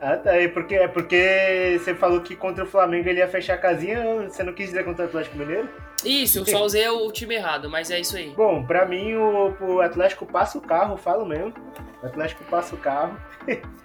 [0.05, 0.39] Ah, tá.
[0.39, 4.29] E porque, é porque você falou que contra o Flamengo ele ia fechar a casinha,
[4.29, 5.67] você não quis dizer contra o Atlético Mineiro?
[6.05, 8.29] Isso, eu só usei o time errado, mas é isso aí.
[8.37, 11.55] Bom, pra mim o, o Atlético passa o carro, falo mesmo.
[12.03, 13.19] O Atlético passa o carro.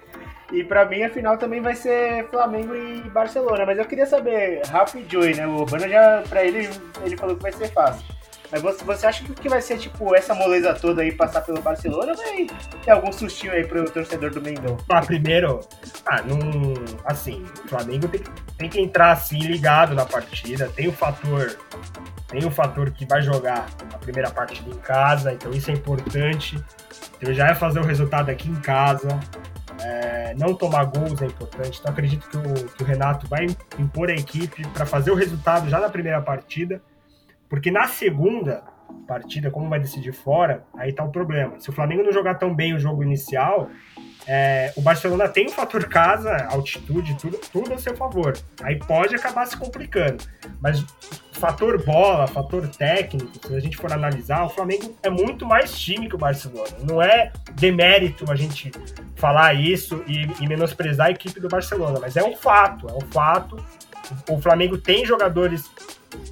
[0.52, 3.64] E para mim a final também vai ser Flamengo e Barcelona.
[3.64, 5.46] Mas eu queria saber, Rafa e Joey, né?
[5.46, 6.68] O Urbano já, pra ele,
[7.04, 8.04] ele falou que vai ser fácil.
[8.50, 12.14] Mas você, você acha que vai ser tipo essa moleza toda aí passar pelo Barcelona
[12.14, 12.46] vai
[12.84, 14.76] ter algum sustinho aí pro torcedor do Mengão?
[14.88, 15.60] Ah, primeiro,
[16.06, 16.74] ah, num,
[17.04, 18.22] assim, o Flamengo tem,
[18.58, 20.68] tem que entrar assim ligado na partida.
[20.74, 21.56] Tem o fator
[22.30, 26.62] tem o fator que vai jogar a primeira partida em casa, então isso é importante.
[27.18, 29.08] Então já é fazer o resultado aqui em casa.
[29.82, 31.80] É, não tomar gols é importante.
[31.80, 33.46] Então acredito que o, que o Renato vai
[33.78, 36.80] impor a equipe para fazer o resultado já na primeira partida,
[37.50, 38.62] porque na segunda
[39.06, 41.58] partida, como vai decidir fora, aí tá o problema.
[41.58, 43.68] Se o Flamengo não jogar tão bem o jogo inicial,
[44.26, 48.38] é, o Barcelona tem o fator casa, altitude, tudo, tudo a seu favor.
[48.62, 50.22] Aí pode acabar se complicando.
[50.60, 50.84] Mas
[51.32, 56.08] fator bola, fator técnico, se a gente for analisar, o Flamengo é muito mais time
[56.08, 56.76] que o Barcelona.
[56.88, 58.70] Não é demérito a gente
[59.16, 63.06] falar isso e, e menosprezar a equipe do Barcelona, mas é um fato, é um
[63.10, 63.56] fato.
[64.28, 65.68] O Flamengo tem jogadores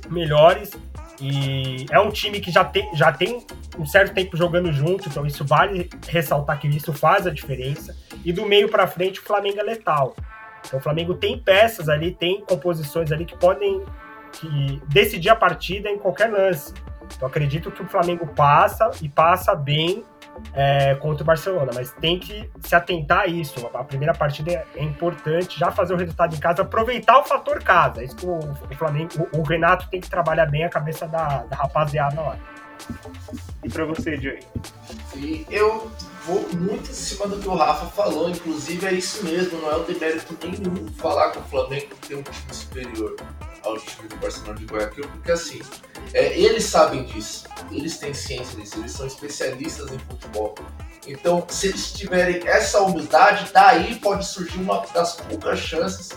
[0.09, 0.73] melhores
[1.21, 3.45] e é um time que já tem, já tem
[3.79, 7.97] um certo tempo jogando junto, então isso vale ressaltar que isso faz a diferença.
[8.25, 10.15] E do meio para frente, o Flamengo é letal.
[10.67, 13.83] Então o Flamengo tem peças ali, tem composições ali que podem
[14.33, 16.73] que decidir a partida em qualquer lance.
[17.17, 20.05] Então acredito que o Flamengo passa e passa bem
[20.53, 23.69] é, contra o Barcelona, mas tem que se atentar a isso.
[23.75, 27.63] A primeira partida é, é importante, já fazer o resultado em casa, aproveitar o fator
[27.63, 28.03] casa.
[28.03, 31.45] Isso que o, o Flamengo, o, o, Renato tem que trabalhar bem a cabeça da,
[31.45, 32.37] da rapaziada lá.
[33.65, 34.41] E para você, Joey?
[35.17, 35.91] E eu
[36.29, 39.77] vou muito em cima do que o Rafa falou, inclusive é isso mesmo, não é
[39.77, 43.17] o demérito nenhum falar que o Flamengo tem um time superior
[43.65, 45.61] ao time do Barcelona de Guayaquil, porque assim,
[46.13, 50.55] é, eles sabem disso, eles têm ciência disso, eles são especialistas em futebol.
[51.07, 56.11] Então, se eles tiverem essa humildade, daí pode surgir uma das poucas chances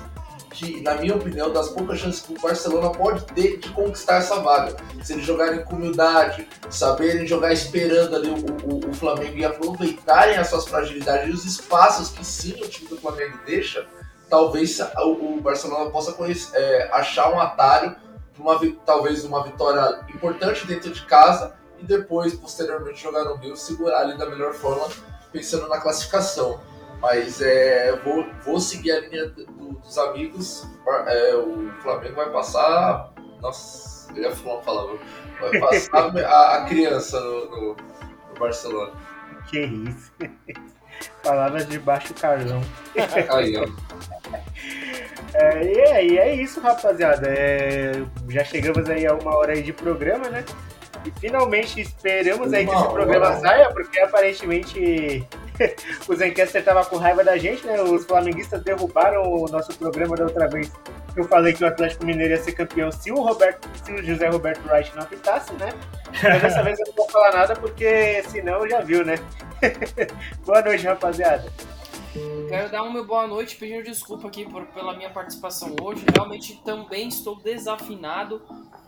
[0.52, 4.40] que, na minha opinião, das poucas chances que o Barcelona pode ter de conquistar essa
[4.40, 4.76] vaga.
[5.04, 10.38] Se eles jogarem com humildade, saberem jogar esperando ali o, o, o Flamengo e aproveitarem
[10.38, 13.88] as suas fragilidades e os espaços que sim o time do Flamengo deixa,
[14.30, 17.96] talvez o, o Barcelona possa conhecer, é, achar um atalho
[18.42, 24.02] uma, talvez uma vitória importante dentro de casa e depois, posteriormente, jogar no Rio, segurar
[24.02, 24.88] ali da melhor forma,
[25.32, 26.60] pensando na classificação.
[27.02, 30.68] Mas é, vou, vou seguir a linha do, dos amigos.
[31.08, 33.12] É, o Flamengo vai passar.
[33.42, 34.98] Nossa, eu ia falar uma palavra.
[35.40, 38.92] Vai passar a, a, criança no, no, no, Barcelona.
[39.50, 40.12] Que isso.
[41.24, 42.62] Palavras de baixo carlão.
[43.34, 43.66] Aí, ó.
[45.34, 47.28] É, e é, e é isso, rapaziada.
[47.28, 47.94] É,
[48.30, 50.44] já chegamos aí a uma hora aí de programa, né?
[51.06, 53.40] E finalmente esperamos uma aí que esse programa hora.
[53.40, 55.26] saia, porque aparentemente
[56.08, 57.82] o Zencaster tava com raiva da gente, né?
[57.82, 60.72] Os flamenguistas derrubaram o nosso programa da outra vez.
[61.16, 64.30] Eu falei que o Atlético Mineiro ia ser campeão se o, Roberto, se o José
[64.30, 65.74] Roberto Wright não apitasse, né?
[66.24, 69.16] Mas dessa vez eu não vou falar nada, porque senão já viu, né?
[70.46, 71.52] Boa noite, rapaziada.
[72.50, 76.04] Quero dar uma boa noite pedindo desculpa aqui por, pela minha participação hoje.
[76.14, 78.42] Realmente também estou desafinado.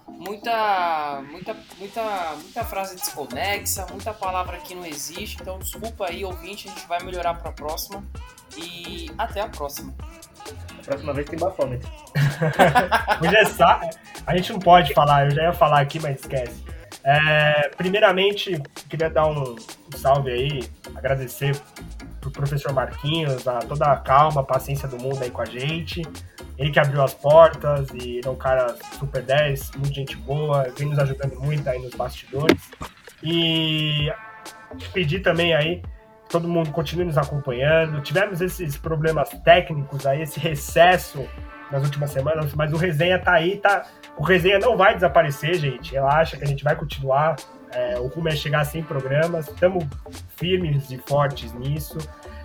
[0.08, 5.38] Muita, muita, muita, muita frase desconexa, muita palavra que não existe.
[5.42, 6.68] Então, desculpa aí, ouvinte.
[6.68, 8.04] A gente vai melhorar para a próxima.
[8.58, 9.94] E até a próxima.
[10.80, 11.90] A próxima vez tem bafômetro.
[13.22, 13.80] Hoje é só...
[14.26, 16.64] A gente não pode falar, eu já ia falar aqui, mas esquece.
[17.04, 19.56] É, primeiramente, queria dar um
[19.98, 21.60] salve aí, agradecer
[22.34, 26.02] professor Marquinhos, a toda a calma, a paciência do mundo aí com a gente.
[26.58, 30.90] Ele que abriu as portas e é um cara super 10, muito gente boa, vem
[30.90, 32.70] nos ajudando muito aí nos bastidores.
[33.24, 34.12] E
[34.92, 35.82] pedir também aí
[36.34, 38.02] todo mundo continue nos acompanhando.
[38.02, 41.28] Tivemos esses problemas técnicos aí, esse recesso
[41.72, 43.84] nas últimas semanas, mas o resenha tá aí, tá.
[44.18, 45.94] O resenha não vai desaparecer, gente.
[45.94, 47.36] Relaxa que a gente vai continuar.
[47.74, 49.48] É, o rumo é chegar a 100 programas.
[49.48, 49.86] Estamos
[50.38, 51.98] firmes e fortes nisso.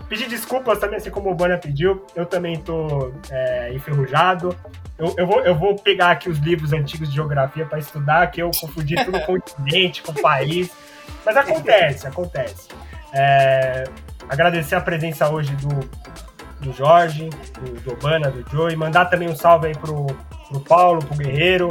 [0.09, 2.05] Pedir desculpas também, assim como o Bana pediu.
[2.17, 4.57] Eu também estou é, enferrujado.
[4.99, 8.41] Eu, eu, vou, eu vou pegar aqui os livros antigos de geografia para estudar, que
[8.43, 10.71] eu confundi tudo com o continente, com o país.
[11.25, 12.69] Mas acontece, acontece.
[13.13, 13.85] É,
[14.29, 15.69] agradecer a presença hoje do,
[16.61, 18.77] do Jorge, do, do Obana, do Joey.
[18.77, 20.07] Mandar também um salve aí pro,
[20.49, 21.69] pro Paulo, pro Guerreiro.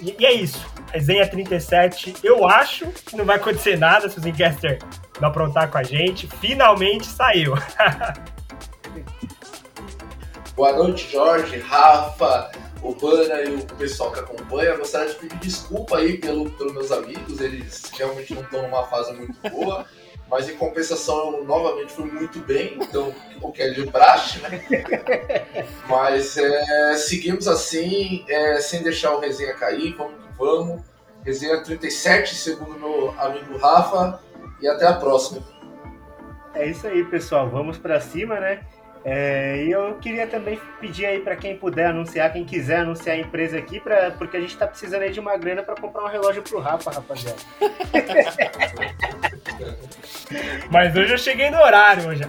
[0.00, 0.66] E, e é isso.
[0.96, 2.16] Resenha 37.
[2.22, 4.78] Eu acho que não vai acontecer nada se o Zencaster
[5.20, 6.26] não aprontar com a gente.
[6.40, 7.52] Finalmente saiu.
[10.56, 12.50] Boa noite, Jorge, Rafa,
[12.82, 14.70] Urbana e o pessoal que acompanha.
[14.70, 18.84] Eu gostaria de pedir desculpa aí pelo, pelos meus amigos, eles realmente não estão numa
[18.84, 19.84] fase muito boa.
[20.30, 24.64] Mas em compensação, eu novamente fui muito bem, então o que é de praxe, né?
[25.86, 30.82] Mas é, seguimos assim, é, sem deixar o resenha cair, vamos vamos.
[31.24, 34.20] Resenha 37, segundo meu amigo Rafa,
[34.60, 35.42] e até a próxima.
[36.54, 37.48] É isso aí, pessoal.
[37.48, 38.60] Vamos para cima, né?
[39.08, 43.18] É, e eu queria também pedir aí para quem puder anunciar, quem quiser anunciar a
[43.20, 46.08] empresa aqui, pra, porque a gente tá precisando aí de uma grana para comprar um
[46.08, 47.38] relógio pro Rafa, rapaziada.
[50.72, 52.08] Mas hoje eu cheguei no horário.
[52.08, 52.24] Hoje,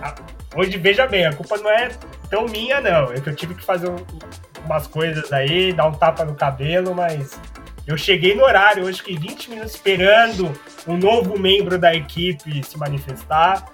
[0.55, 1.89] hoje, veja bem, a culpa não é
[2.30, 3.12] tão minha, não.
[3.12, 3.91] É que eu tive que fazer
[4.64, 7.39] umas coisas aí, dar um tapa no cabelo, mas
[7.88, 8.86] eu cheguei no horário.
[8.86, 10.52] Hoje fiquei 20 minutos esperando
[10.86, 13.66] um novo membro da equipe se manifestar.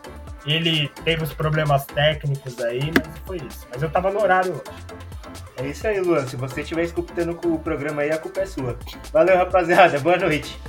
[0.45, 3.67] Ele teve os problemas técnicos aí, mas foi isso.
[3.71, 5.03] Mas eu tava no horário hoje.
[5.57, 6.27] É isso aí, Luan.
[6.27, 8.77] Se você estiver escutando o programa aí, a culpa é sua.
[9.11, 9.99] Valeu, rapaziada.
[9.99, 10.59] Boa noite.